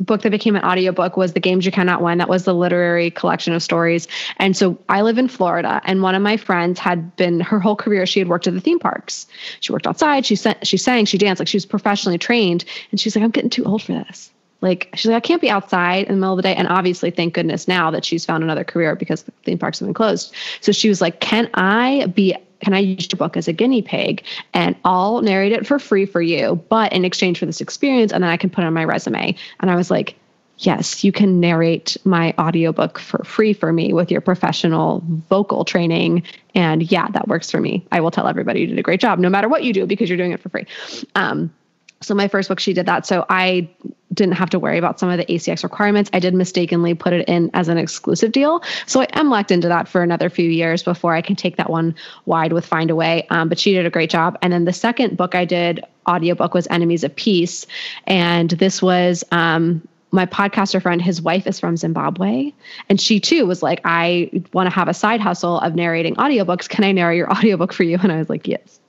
book 0.00 0.22
that 0.22 0.30
became 0.30 0.56
an 0.56 0.64
audiobook 0.64 1.16
was 1.16 1.32
The 1.32 1.40
Games 1.40 1.64
You 1.64 1.72
Cannot 1.72 2.02
Win. 2.02 2.18
That 2.18 2.28
was 2.28 2.44
the 2.44 2.54
literary 2.54 3.10
collection 3.10 3.52
of 3.52 3.62
stories. 3.62 4.08
And 4.38 4.56
so 4.56 4.78
I 4.88 5.02
live 5.02 5.18
in 5.18 5.28
Florida, 5.28 5.80
and 5.84 6.02
one 6.02 6.14
of 6.14 6.22
my 6.22 6.36
friends 6.36 6.78
had 6.78 7.14
been 7.16 7.40
her 7.40 7.60
whole 7.60 7.76
career, 7.76 8.06
she 8.06 8.18
had 8.18 8.28
worked 8.28 8.46
at 8.46 8.54
the 8.54 8.60
theme 8.60 8.78
parks. 8.78 9.26
She 9.60 9.72
worked 9.72 9.86
outside, 9.86 10.26
she 10.26 10.36
sang, 10.36 10.56
she 10.62 10.76
sang, 10.76 11.04
she 11.04 11.18
danced, 11.18 11.40
like 11.40 11.48
she 11.48 11.56
was 11.56 11.66
professionally 11.66 12.18
trained. 12.18 12.64
And 12.90 13.00
she's 13.00 13.14
like, 13.16 13.24
I'm 13.24 13.30
getting 13.30 13.50
too 13.50 13.64
old 13.64 13.82
for 13.82 13.92
this. 13.92 14.30
like 14.60 14.88
she's 14.94 15.10
like, 15.10 15.16
I 15.16 15.26
can't 15.26 15.42
be 15.42 15.50
outside 15.50 16.06
in 16.06 16.14
the 16.14 16.20
middle 16.20 16.34
of 16.34 16.38
the 16.38 16.42
day. 16.42 16.54
And 16.54 16.68
obviously, 16.68 17.10
thank 17.10 17.34
goodness 17.34 17.68
now 17.68 17.90
that 17.90 18.04
she's 18.04 18.24
found 18.24 18.42
another 18.42 18.64
career 18.64 18.96
because 18.96 19.24
the 19.24 19.32
theme 19.44 19.58
parks 19.58 19.78
have 19.78 19.86
been 19.86 19.94
closed. 19.94 20.34
So 20.60 20.72
she 20.72 20.88
was 20.88 21.00
like, 21.00 21.20
Can 21.20 21.50
I 21.54 22.06
be 22.06 22.36
can 22.62 22.74
I 22.74 22.78
use 22.78 23.08
your 23.10 23.18
book 23.18 23.36
as 23.36 23.48
a 23.48 23.52
guinea 23.52 23.82
pig 23.82 24.24
and 24.54 24.74
I'll 24.84 25.20
narrate 25.20 25.52
it 25.52 25.66
for 25.66 25.78
free 25.78 26.06
for 26.06 26.22
you, 26.22 26.64
but 26.68 26.92
in 26.92 27.04
exchange 27.04 27.38
for 27.38 27.46
this 27.46 27.60
experience, 27.60 28.12
and 28.12 28.22
then 28.22 28.30
I 28.30 28.36
can 28.36 28.50
put 28.50 28.64
it 28.64 28.66
on 28.66 28.74
my 28.74 28.84
resume. 28.84 29.34
And 29.60 29.70
I 29.70 29.76
was 29.76 29.90
like, 29.90 30.16
yes, 30.58 31.02
you 31.02 31.10
can 31.12 31.40
narrate 31.40 31.96
my 32.04 32.34
audiobook 32.38 32.98
for 32.98 33.24
free 33.24 33.52
for 33.52 33.72
me 33.72 33.92
with 33.92 34.10
your 34.10 34.20
professional 34.20 35.02
vocal 35.28 35.64
training. 35.64 36.22
And 36.54 36.90
yeah, 36.90 37.08
that 37.08 37.26
works 37.26 37.50
for 37.50 37.60
me. 37.60 37.84
I 37.90 38.00
will 38.00 38.10
tell 38.10 38.28
everybody 38.28 38.60
you 38.60 38.66
did 38.68 38.78
a 38.78 38.82
great 38.82 39.00
job, 39.00 39.18
no 39.18 39.28
matter 39.28 39.48
what 39.48 39.64
you 39.64 39.72
do, 39.72 39.86
because 39.86 40.08
you're 40.08 40.18
doing 40.18 40.32
it 40.32 40.40
for 40.40 40.48
free. 40.50 40.66
Um, 41.16 41.52
so 42.02 42.14
my 42.14 42.28
first 42.28 42.48
book, 42.48 42.60
she 42.60 42.72
did 42.72 42.86
that. 42.86 43.06
So 43.06 43.24
I 43.28 43.68
didn't 44.12 44.34
have 44.34 44.50
to 44.50 44.58
worry 44.58 44.78
about 44.78 45.00
some 45.00 45.08
of 45.08 45.18
the 45.18 45.24
ACX 45.26 45.62
requirements. 45.62 46.10
I 46.12 46.18
did 46.18 46.34
mistakenly 46.34 46.94
put 46.94 47.12
it 47.12 47.28
in 47.28 47.50
as 47.54 47.68
an 47.68 47.78
exclusive 47.78 48.32
deal. 48.32 48.62
So 48.86 49.00
I 49.00 49.06
am 49.12 49.30
locked 49.30 49.50
into 49.50 49.68
that 49.68 49.88
for 49.88 50.02
another 50.02 50.28
few 50.28 50.50
years 50.50 50.82
before 50.82 51.14
I 51.14 51.22
can 51.22 51.36
take 51.36 51.56
that 51.56 51.70
one 51.70 51.94
wide 52.26 52.52
with 52.52 52.68
Findaway. 52.68 53.26
Um, 53.30 53.48
but 53.48 53.58
she 53.58 53.72
did 53.72 53.86
a 53.86 53.90
great 53.90 54.10
job. 54.10 54.38
And 54.42 54.52
then 54.52 54.64
the 54.64 54.72
second 54.72 55.16
book 55.16 55.34
I 55.34 55.44
did, 55.44 55.84
audiobook, 56.08 56.54
was 56.54 56.66
Enemies 56.68 57.04
of 57.04 57.14
Peace. 57.16 57.66
And 58.06 58.50
this 58.50 58.82
was 58.82 59.24
um, 59.32 59.86
my 60.10 60.26
podcaster 60.26 60.82
friend, 60.82 61.00
his 61.00 61.22
wife 61.22 61.46
is 61.46 61.58
from 61.58 61.76
Zimbabwe. 61.76 62.52
And 62.88 63.00
she 63.00 63.18
too 63.18 63.46
was 63.46 63.62
like, 63.62 63.80
I 63.84 64.30
want 64.52 64.66
to 64.66 64.74
have 64.74 64.88
a 64.88 64.94
side 64.94 65.20
hustle 65.20 65.58
of 65.60 65.74
narrating 65.74 66.16
audiobooks. 66.16 66.68
Can 66.68 66.84
I 66.84 66.92
narrate 66.92 67.16
your 67.16 67.32
audiobook 67.36 67.72
for 67.72 67.84
you? 67.84 67.98
And 68.02 68.12
I 68.12 68.18
was 68.18 68.28
like, 68.28 68.46
yes 68.46 68.81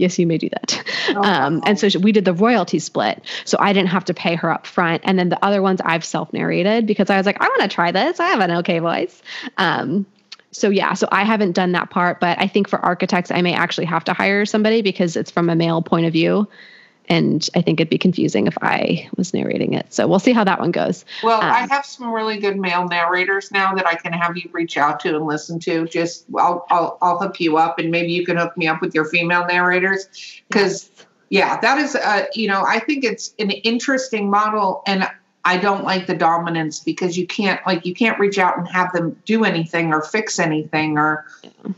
yes, 0.00 0.18
you 0.18 0.26
may 0.26 0.38
do 0.38 0.48
that. 0.48 0.84
Oh, 1.12 1.22
um, 1.22 1.60
and 1.66 1.76
so 1.76 1.88
we 1.98 2.12
did 2.12 2.24
the 2.24 2.32
royalty 2.32 2.78
split. 2.78 3.24
So 3.44 3.56
I 3.58 3.72
didn't 3.72 3.88
have 3.88 4.04
to 4.04 4.14
pay 4.14 4.36
her 4.36 4.48
up 4.52 4.64
front. 4.64 5.02
And 5.04 5.18
then 5.18 5.28
the 5.28 5.44
other 5.44 5.60
ones 5.60 5.80
I've 5.84 6.04
self 6.04 6.32
narrated 6.32 6.86
because 6.86 7.10
I 7.10 7.16
was 7.16 7.26
like, 7.26 7.40
I 7.40 7.48
want 7.48 7.62
to 7.62 7.68
try 7.68 7.90
this. 7.90 8.20
I 8.20 8.28
have 8.28 8.38
an 8.38 8.50
okay 8.58 8.78
voice. 8.78 9.20
Um, 9.56 10.06
so 10.52 10.68
yeah, 10.68 10.94
so 10.94 11.08
I 11.10 11.24
haven't 11.24 11.52
done 11.52 11.72
that 11.72 11.90
part, 11.90 12.20
but 12.20 12.38
I 12.38 12.46
think 12.46 12.68
for 12.68 12.78
architects, 12.78 13.32
I 13.32 13.42
may 13.42 13.54
actually 13.54 13.86
have 13.86 14.04
to 14.04 14.12
hire 14.12 14.46
somebody 14.46 14.82
because 14.82 15.16
it's 15.16 15.32
from 15.32 15.50
a 15.50 15.56
male 15.56 15.82
point 15.82 16.06
of 16.06 16.12
view 16.12 16.48
and 17.10 17.46
I 17.54 17.60
think 17.60 17.80
it'd 17.80 17.90
be 17.90 17.98
confusing 17.98 18.46
if 18.46 18.56
I 18.62 19.10
was 19.16 19.34
narrating 19.34 19.74
it. 19.74 19.92
So 19.92 20.08
we'll 20.08 20.18
see 20.18 20.32
how 20.32 20.44
that 20.44 20.60
one 20.60 20.70
goes. 20.70 21.04
Well, 21.22 21.42
um, 21.42 21.50
I 21.50 21.66
have 21.70 21.84
some 21.84 22.10
really 22.10 22.38
good 22.38 22.56
male 22.56 22.88
narrators 22.88 23.50
now 23.50 23.74
that 23.74 23.86
I 23.86 23.96
can 23.96 24.14
have 24.14 24.36
you 24.38 24.48
reach 24.52 24.78
out 24.78 25.00
to 25.00 25.16
and 25.16 25.26
listen 25.26 25.58
to. 25.60 25.86
Just 25.86 26.24
I'll 26.38 26.64
I'll, 26.70 26.96
I'll 27.02 27.18
hook 27.18 27.38
you 27.40 27.58
up, 27.58 27.78
and 27.78 27.90
maybe 27.90 28.12
you 28.12 28.24
can 28.24 28.38
hook 28.38 28.56
me 28.56 28.68
up 28.68 28.80
with 28.80 28.94
your 28.94 29.04
female 29.04 29.46
narrators 29.46 30.06
because. 30.48 30.90
Yeah, 31.32 31.60
that 31.60 31.78
is, 31.78 31.94
uh, 31.94 32.24
you 32.34 32.48
know, 32.48 32.64
I 32.66 32.80
think 32.80 33.04
it's 33.04 33.36
an 33.38 33.52
interesting 33.52 34.28
model, 34.28 34.82
and 34.84 35.08
I 35.44 35.58
don't 35.58 35.84
like 35.84 36.08
the 36.08 36.14
dominance 36.16 36.80
because 36.80 37.16
you 37.16 37.24
can't, 37.24 37.64
like, 37.64 37.86
you 37.86 37.94
can't 37.94 38.18
reach 38.18 38.36
out 38.36 38.58
and 38.58 38.66
have 38.66 38.92
them 38.92 39.16
do 39.26 39.44
anything 39.44 39.94
or 39.94 40.02
fix 40.02 40.40
anything 40.40 40.98
or, 40.98 41.26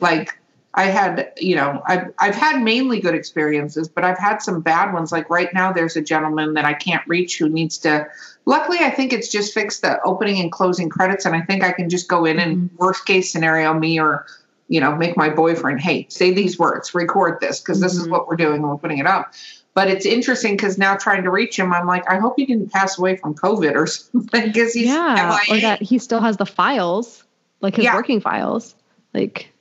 like, 0.01 0.39
I 0.75 0.85
had, 0.85 1.33
you 1.37 1.55
know, 1.55 1.83
I've, 1.87 2.13
I've 2.19 2.35
had 2.35 2.63
mainly 2.63 3.01
good 3.01 3.15
experiences, 3.15 3.89
but 3.89 4.05
I've 4.05 4.19
had 4.19 4.39
some 4.39 4.63
bad 4.63 4.93
ones. 4.95 5.13
Like 5.13 5.29
right 5.29 5.53
now, 5.53 5.71
there's 5.71 5.97
a 5.97 6.03
gentleman 6.03 6.55
that 6.55 6.65
I 6.65 6.73
can't 6.73 7.07
reach 7.07 7.39
who 7.39 7.49
needs 7.49 7.77
to. 7.79 8.07
Luckily, 8.47 8.79
I 8.79 8.91
think 8.91 9.13
it's 9.13 9.29
just 9.29 9.53
fixed 9.53 9.83
the 9.83 10.01
opening 10.03 10.41
and 10.41 10.51
closing 10.51 10.89
credits, 10.89 11.27
and 11.27 11.37
I 11.37 11.43
think 11.43 11.63
I 11.63 11.73
can 11.73 11.91
just 11.91 12.09
go 12.09 12.25
in 12.25 12.39
and 12.39 12.57
mm-hmm. 12.57 12.77
worst 12.77 13.05
case 13.05 13.31
scenario, 13.31 13.75
me 13.75 14.01
or, 14.01 14.27
you 14.69 14.81
know, 14.81 14.97
make 14.97 15.15
my 15.15 15.29
boyfriend, 15.29 15.81
hey, 15.81 16.07
say 16.09 16.33
these 16.33 16.59
words, 16.59 16.95
record 16.95 17.41
this, 17.41 17.61
because 17.61 17.79
this 17.79 17.95
mm-hmm. 17.95 18.05
is 18.05 18.09
what 18.09 18.27
we're 18.27 18.37
doing 18.37 18.57
and 18.57 18.69
we're 18.69 18.79
putting 18.79 18.99
it 18.99 19.07
up. 19.07 19.35
But 19.75 19.89
it's 19.89 20.07
interesting 20.07 20.55
because 20.55 20.79
now 20.79 20.97
trying 20.97 21.23
to 21.23 21.31
reach 21.31 21.59
him, 21.59 21.73
I'm 21.73 21.87
like, 21.87 22.09
I 22.11 22.19
hope 22.19 22.35
he 22.37 22.47
didn't 22.47 22.73
pass 22.73 22.99
away 22.99 23.17
from 23.17 23.35
COVID 23.35 23.75
or 23.75 23.87
something 23.87 24.47
because 24.47 24.73
he's 24.73 24.87
yeah, 24.87 25.39
MIA. 25.49 25.59
or 25.59 25.61
that 25.61 25.83
he 25.83 25.99
still 25.99 26.21
has 26.21 26.39
the 26.39 26.47
files, 26.47 27.25
like 27.61 27.77
his 27.77 27.85
yeah. 27.85 27.95
working 27.95 28.21
files, 28.23 28.75
like 29.13 29.52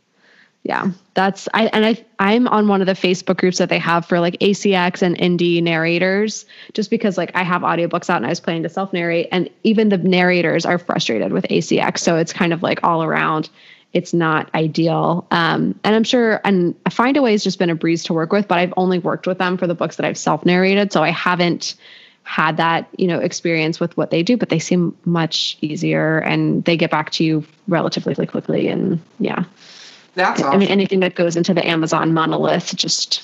yeah 0.63 0.91
that's 1.15 1.47
i 1.53 1.65
and 1.67 1.85
i 1.85 2.05
i'm 2.19 2.47
on 2.47 2.67
one 2.67 2.81
of 2.81 2.87
the 2.87 2.93
facebook 2.93 3.37
groups 3.37 3.57
that 3.57 3.69
they 3.69 3.79
have 3.79 4.05
for 4.05 4.19
like 4.19 4.37
acx 4.39 5.01
and 5.01 5.17
indie 5.17 5.61
narrators 5.61 6.45
just 6.73 6.89
because 6.89 7.17
like 7.17 7.31
i 7.35 7.41
have 7.43 7.63
audiobooks 7.63 8.09
out 8.09 8.17
and 8.17 8.25
i 8.25 8.29
was 8.29 8.39
planning 8.39 8.63
to 8.63 8.69
self 8.69 8.93
narrate 8.93 9.27
and 9.31 9.49
even 9.63 9.89
the 9.89 9.97
narrators 9.97 10.65
are 10.65 10.77
frustrated 10.77 11.31
with 11.31 11.45
acx 11.45 11.99
so 11.99 12.15
it's 12.15 12.33
kind 12.33 12.53
of 12.53 12.63
like 12.63 12.83
all 12.83 13.03
around. 13.03 13.49
It's 13.93 14.13
not 14.13 14.49
ideal. 14.55 15.27
Um, 15.31 15.77
and 15.83 15.95
i'm 15.95 16.03
sure 16.03 16.39
and 16.45 16.81
Findaway 16.85 17.31
has 17.31 17.43
just 17.43 17.59
been 17.59 17.69
a 17.69 17.75
breeze 17.75 18.03
to 18.05 18.13
work 18.13 18.31
with 18.31 18.47
but 18.47 18.57
i've 18.57 18.73
only 18.77 18.99
worked 18.99 19.27
with 19.27 19.37
them 19.37 19.57
for 19.57 19.67
the 19.67 19.75
books 19.75 19.97
that 19.97 20.05
i've 20.05 20.17
self 20.17 20.45
narrated 20.45 20.93
so 20.93 21.03
i 21.03 21.09
haven't 21.09 21.75
had 22.23 22.57
that 22.57 22.87
you 22.97 23.07
know 23.07 23.19
experience 23.19 23.79
with 23.79 23.97
what 23.97 24.09
they 24.09 24.23
do 24.23 24.37
but 24.37 24.49
they 24.49 24.59
seem 24.59 24.95
much 25.05 25.57
easier 25.61 26.19
and 26.19 26.63
they 26.63 26.77
get 26.77 26.89
back 26.89 27.09
to 27.11 27.23
you 27.23 27.43
relatively 27.67 28.25
quickly 28.25 28.67
and 28.67 29.01
yeah 29.19 29.43
that's 30.15 30.41
awesome. 30.41 30.53
I 30.53 30.57
mean, 30.57 30.69
anything 30.69 30.99
that 31.01 31.15
goes 31.15 31.35
into 31.35 31.53
the 31.53 31.65
Amazon 31.65 32.13
monolith, 32.13 32.75
just 32.75 33.21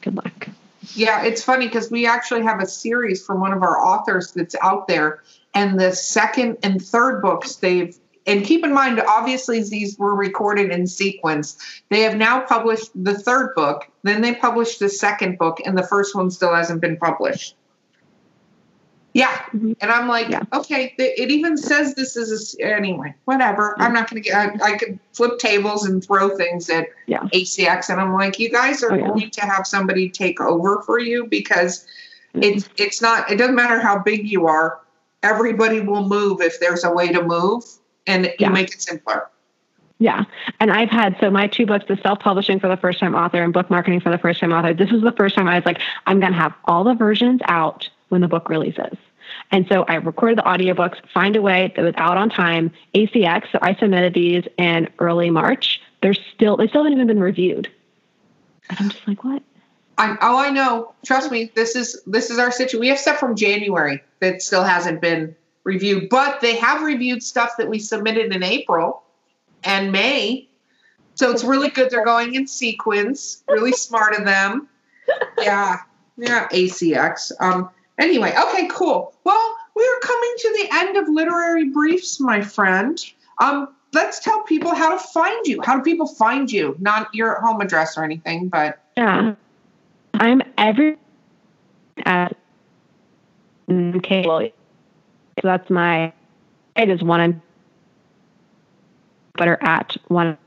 good 0.00 0.16
luck. 0.16 0.48
Yeah, 0.94 1.22
it's 1.24 1.42
funny 1.42 1.66
because 1.66 1.90
we 1.90 2.06
actually 2.06 2.42
have 2.42 2.60
a 2.60 2.66
series 2.66 3.24
from 3.24 3.40
one 3.40 3.52
of 3.52 3.62
our 3.62 3.78
authors 3.78 4.32
that's 4.32 4.56
out 4.62 4.88
there, 4.88 5.22
and 5.54 5.78
the 5.78 5.92
second 5.92 6.58
and 6.62 6.82
third 6.82 7.20
books 7.20 7.56
they've 7.56 7.96
and 8.26 8.44
keep 8.44 8.64
in 8.64 8.72
mind, 8.72 9.00
obviously, 9.00 9.62
these 9.62 9.98
were 9.98 10.14
recorded 10.14 10.70
in 10.70 10.86
sequence. 10.86 11.56
They 11.88 12.00
have 12.02 12.16
now 12.16 12.40
published 12.40 12.90
the 12.94 13.18
third 13.18 13.54
book, 13.54 13.88
then 14.02 14.20
they 14.20 14.34
published 14.34 14.78
the 14.78 14.88
second 14.88 15.38
book, 15.38 15.58
and 15.64 15.76
the 15.76 15.82
first 15.82 16.14
one 16.14 16.30
still 16.30 16.54
hasn't 16.54 16.80
been 16.80 16.96
published. 16.96 17.56
Yeah. 19.12 19.36
Mm-hmm. 19.52 19.72
And 19.80 19.90
I'm 19.90 20.08
like, 20.08 20.28
yeah. 20.28 20.42
okay, 20.52 20.94
it 20.98 21.30
even 21.30 21.56
says 21.56 21.94
this 21.94 22.16
is 22.16 22.56
a, 22.60 22.64
anyway, 22.64 23.14
whatever. 23.24 23.74
I'm 23.80 23.92
not 23.92 24.08
going 24.08 24.22
to 24.22 24.28
get, 24.28 24.36
I, 24.36 24.72
I, 24.72 24.78
could 24.78 25.00
flip 25.12 25.38
tables 25.38 25.84
and 25.84 26.04
throw 26.04 26.36
things 26.36 26.70
at 26.70 26.88
yeah. 27.06 27.22
ACX. 27.34 27.90
And 27.90 28.00
I'm 28.00 28.14
like, 28.14 28.38
you 28.38 28.50
guys 28.50 28.82
are 28.82 28.92
oh, 28.92 28.96
yeah. 28.96 29.08
going 29.08 29.30
to 29.30 29.40
have 29.40 29.66
somebody 29.66 30.08
take 30.08 30.40
over 30.40 30.82
for 30.82 31.00
you 31.00 31.26
because 31.26 31.86
mm-hmm. 32.34 32.42
it's, 32.42 32.68
it's 32.76 33.02
not, 33.02 33.30
it 33.30 33.36
doesn't 33.36 33.56
matter 33.56 33.80
how 33.80 33.98
big 33.98 34.28
you 34.28 34.46
are. 34.46 34.80
Everybody 35.22 35.80
will 35.80 36.08
move 36.08 36.40
if 36.40 36.60
there's 36.60 36.84
a 36.84 36.92
way 36.92 37.08
to 37.08 37.22
move 37.22 37.64
and 38.06 38.32
you 38.38 38.48
make 38.50 38.72
it 38.72 38.80
simpler. 38.80 39.28
Yeah. 39.98 40.24
And 40.60 40.72
I've 40.72 40.88
had, 40.88 41.16
so 41.20 41.30
my 41.30 41.46
two 41.46 41.66
books, 41.66 41.84
the 41.86 41.96
self 41.96 42.20
publishing 42.20 42.58
for 42.58 42.68
the 42.68 42.76
first 42.76 43.00
time 43.00 43.14
author 43.14 43.42
and 43.42 43.52
book 43.52 43.68
marketing 43.68 44.00
for 44.00 44.10
the 44.10 44.16
first 44.16 44.40
time 44.40 44.50
author, 44.50 44.72
this 44.72 44.90
was 44.90 45.02
the 45.02 45.12
first 45.12 45.34
time 45.34 45.46
I 45.46 45.56
was 45.56 45.66
like, 45.66 45.78
I'm 46.06 46.20
going 46.20 46.32
to 46.32 46.38
have 46.38 46.54
all 46.64 46.84
the 46.84 46.94
versions 46.94 47.40
out 47.44 47.88
when 48.10 48.20
the 48.20 48.28
book 48.28 48.48
releases. 48.48 48.96
And 49.50 49.66
so 49.68 49.84
I 49.84 49.94
recorded 49.94 50.38
the 50.38 50.42
audiobooks, 50.42 50.98
Findaway 51.14 51.74
that 51.74 51.82
was 51.82 51.94
out 51.96 52.16
on 52.16 52.30
time, 52.30 52.70
ACX. 52.94 53.50
So 53.52 53.58
I 53.62 53.74
submitted 53.74 54.14
these 54.14 54.44
in 54.58 54.88
early 54.98 55.30
March. 55.30 55.80
They're 56.02 56.14
still, 56.14 56.56
they 56.56 56.68
still 56.68 56.82
haven't 56.82 56.92
even 56.94 57.06
been 57.06 57.20
reviewed. 57.20 57.68
And 58.68 58.78
I'm 58.80 58.90
just 58.90 59.06
like, 59.08 59.24
what? 59.24 59.42
I, 59.98 60.16
oh, 60.22 60.38
I 60.38 60.50
know. 60.50 60.94
Trust 61.04 61.30
me. 61.30 61.52
This 61.54 61.76
is 61.76 62.00
this 62.06 62.30
is 62.30 62.38
our 62.38 62.50
situation. 62.50 62.80
We 62.80 62.88
have 62.88 62.98
stuff 62.98 63.18
from 63.18 63.36
January 63.36 64.02
that 64.20 64.40
still 64.40 64.64
hasn't 64.64 65.02
been 65.02 65.36
reviewed, 65.64 66.08
but 66.08 66.40
they 66.40 66.56
have 66.56 66.82
reviewed 66.82 67.22
stuff 67.22 67.58
that 67.58 67.68
we 67.68 67.78
submitted 67.78 68.34
in 68.34 68.42
April 68.42 69.02
and 69.62 69.92
May. 69.92 70.48
So 71.16 71.30
it's 71.30 71.44
really 71.44 71.68
good. 71.68 71.90
They're 71.90 72.04
going 72.04 72.34
in 72.34 72.46
sequence. 72.46 73.42
Really 73.46 73.72
smart 73.72 74.14
of 74.18 74.24
them. 74.24 74.68
Yeah, 75.38 75.78
yeah. 76.16 76.46
ACX. 76.50 77.32
Um, 77.40 77.68
Anyway, 78.00 78.34
okay, 78.48 78.66
cool. 78.68 79.14
Well, 79.24 79.56
we 79.76 79.82
are 79.82 80.00
coming 80.00 80.34
to 80.38 80.58
the 80.62 80.76
end 80.76 80.96
of 80.96 81.08
literary 81.08 81.68
briefs, 81.68 82.18
my 82.18 82.40
friend. 82.40 82.98
Um, 83.38 83.74
let's 83.92 84.20
tell 84.20 84.42
people 84.44 84.74
how 84.74 84.96
to 84.96 84.98
find 84.98 85.46
you. 85.46 85.60
How 85.62 85.76
do 85.76 85.82
people 85.82 86.06
find 86.06 86.50
you? 86.50 86.76
Not 86.80 87.14
your 87.14 87.40
home 87.40 87.60
address 87.60 87.98
or 87.98 88.04
anything, 88.04 88.48
but 88.48 88.78
yeah, 88.96 89.34
I'm 90.14 90.42
every 90.56 90.96
at 92.06 92.36
okay. 93.70 94.22
So 94.22 94.52
that's 95.42 95.68
my. 95.70 96.12
It 96.76 96.88
is 96.88 97.02
one 97.02 97.20
and 97.20 97.40
better 99.36 99.58
at 99.60 99.96
one. 100.08 100.38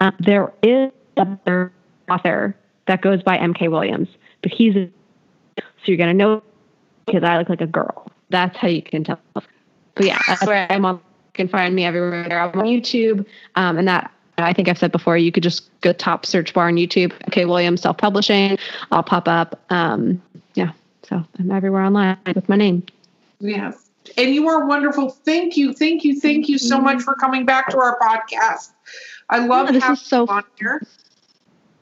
Uh, 0.00 0.10
there 0.20 0.52
is 0.62 0.90
another 1.16 1.72
author 2.10 2.56
that 2.86 3.02
goes 3.02 3.22
by 3.22 3.36
M.K. 3.36 3.68
Williams, 3.68 4.08
but 4.42 4.52
he's 4.52 4.74
so 5.86 5.92
you're 5.92 5.98
gonna 5.98 6.14
know 6.14 6.42
because 7.06 7.22
I 7.22 7.38
look 7.38 7.48
like 7.48 7.60
a 7.60 7.66
girl. 7.66 8.10
That's 8.30 8.56
how 8.56 8.66
you 8.66 8.82
can 8.82 9.04
tell. 9.04 9.20
But 9.32 9.46
yeah, 10.00 10.18
that's 10.26 10.44
where 10.44 10.66
I'm 10.70 10.84
on. 10.84 10.96
You 10.96 11.00
can 11.34 11.48
find 11.48 11.74
me 11.74 11.84
everywhere. 11.84 12.40
I'm 12.40 12.58
on 12.58 12.66
YouTube, 12.66 13.24
um, 13.54 13.78
and 13.78 13.86
that 13.86 14.10
I 14.36 14.52
think 14.52 14.68
I've 14.68 14.78
said 14.78 14.90
before. 14.90 15.16
You 15.16 15.30
could 15.30 15.44
just 15.44 15.70
go 15.80 15.92
top 15.92 16.26
search 16.26 16.52
bar 16.52 16.66
on 16.66 16.74
YouTube. 16.74 17.12
MK 17.30 17.46
Williams 17.46 17.82
self 17.82 17.98
publishing. 17.98 18.58
I'll 18.90 19.04
pop 19.04 19.28
up. 19.28 19.60
Um, 19.70 20.20
yeah, 20.54 20.72
so 21.08 21.24
I'm 21.38 21.50
everywhere 21.52 21.82
online 21.82 22.18
with 22.34 22.48
my 22.48 22.56
name. 22.56 22.84
Yes. 23.38 23.88
And 24.16 24.34
you 24.34 24.48
are 24.48 24.66
wonderful. 24.66 25.10
Thank 25.10 25.56
you, 25.56 25.72
thank 25.72 26.04
you, 26.04 26.20
thank 26.20 26.48
you 26.48 26.58
so 26.58 26.80
much 26.80 27.02
for 27.02 27.14
coming 27.14 27.44
back 27.44 27.68
to 27.70 27.78
our 27.78 27.98
podcast. 27.98 28.70
I 29.30 29.44
love 29.44 29.66
yeah, 29.66 29.72
this 29.72 30.00
is 30.00 30.00
so 30.00 30.26
on 30.26 30.44
here. 30.58 30.80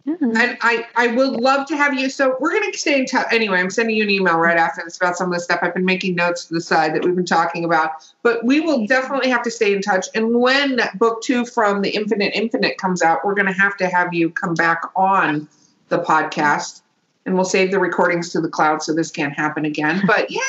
Yeah. 0.04 0.16
And 0.20 0.58
I, 0.60 0.86
I 0.96 1.06
would 1.08 1.40
love 1.40 1.66
to 1.68 1.76
have 1.76 1.94
you. 1.94 2.10
So 2.10 2.36
we're 2.38 2.50
going 2.50 2.70
to 2.70 2.78
stay 2.78 2.98
in 2.98 3.06
touch. 3.06 3.26
Anyway, 3.32 3.58
I'm 3.58 3.70
sending 3.70 3.96
you 3.96 4.02
an 4.02 4.10
email 4.10 4.36
right 4.36 4.58
after 4.58 4.82
this 4.84 4.98
about 4.98 5.16
some 5.16 5.28
of 5.28 5.32
the 5.32 5.40
stuff 5.40 5.60
I've 5.62 5.72
been 5.72 5.86
making 5.86 6.14
notes 6.14 6.44
to 6.46 6.54
the 6.54 6.60
side 6.60 6.94
that 6.94 7.02
we've 7.02 7.16
been 7.16 7.24
talking 7.24 7.64
about. 7.64 8.12
But 8.22 8.44
we 8.44 8.60
will 8.60 8.86
definitely 8.86 9.30
have 9.30 9.42
to 9.42 9.50
stay 9.50 9.74
in 9.74 9.80
touch. 9.80 10.08
And 10.14 10.34
when 10.34 10.78
book 10.96 11.22
two 11.22 11.46
from 11.46 11.80
the 11.80 11.88
Infinite 11.88 12.34
Infinite 12.34 12.76
comes 12.76 13.00
out, 13.00 13.24
we're 13.24 13.34
going 13.34 13.46
to 13.46 13.58
have 13.58 13.78
to 13.78 13.88
have 13.88 14.12
you 14.12 14.28
come 14.28 14.52
back 14.52 14.82
on 14.94 15.48
the 15.88 16.00
podcast. 16.00 16.82
And 17.24 17.34
we'll 17.34 17.46
save 17.46 17.70
the 17.70 17.78
recordings 17.78 18.30
to 18.32 18.42
the 18.42 18.50
cloud 18.50 18.82
so 18.82 18.92
this 18.92 19.10
can't 19.10 19.32
happen 19.32 19.64
again. 19.64 20.02
But 20.06 20.30
yay! 20.30 20.40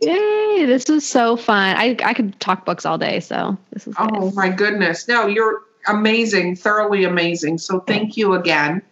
Yay! 0.00 0.64
This 0.64 0.88
was 0.88 1.06
so 1.06 1.36
fun. 1.36 1.76
I 1.76 1.96
I 2.02 2.14
could 2.14 2.38
talk 2.40 2.64
books 2.64 2.86
all 2.86 2.96
day, 2.96 3.20
so 3.20 3.58
this 3.72 3.86
is. 3.86 3.94
Oh 3.98 4.30
my 4.30 4.48
goodness. 4.48 5.06
No, 5.06 5.26
you're 5.26 5.60
amazing, 5.88 6.56
thoroughly 6.56 7.04
amazing. 7.04 7.58
So 7.58 7.80
thank 7.80 8.16
you 8.16 8.34
again. 8.34 8.82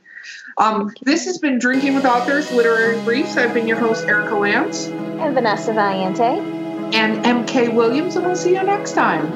Um, 0.58 0.92
this 1.02 1.24
has 1.26 1.38
been 1.38 1.58
Drinking 1.58 1.94
with 1.94 2.04
Authors 2.04 2.50
Literary 2.52 3.00
Briefs. 3.04 3.36
I've 3.36 3.52
been 3.52 3.66
your 3.66 3.78
host, 3.78 4.04
Erica 4.06 4.36
Lance 4.36 4.86
And 4.86 5.34
Vanessa 5.34 5.72
Valiente. 5.72 6.38
and 6.94 7.24
MK 7.24 7.74
Williams, 7.74 8.14
and 8.16 8.24
we'll 8.26 8.36
see 8.36 8.54
you 8.54 8.62
next 8.62 8.92
time. 8.92 9.28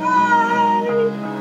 Bye. 0.00 1.36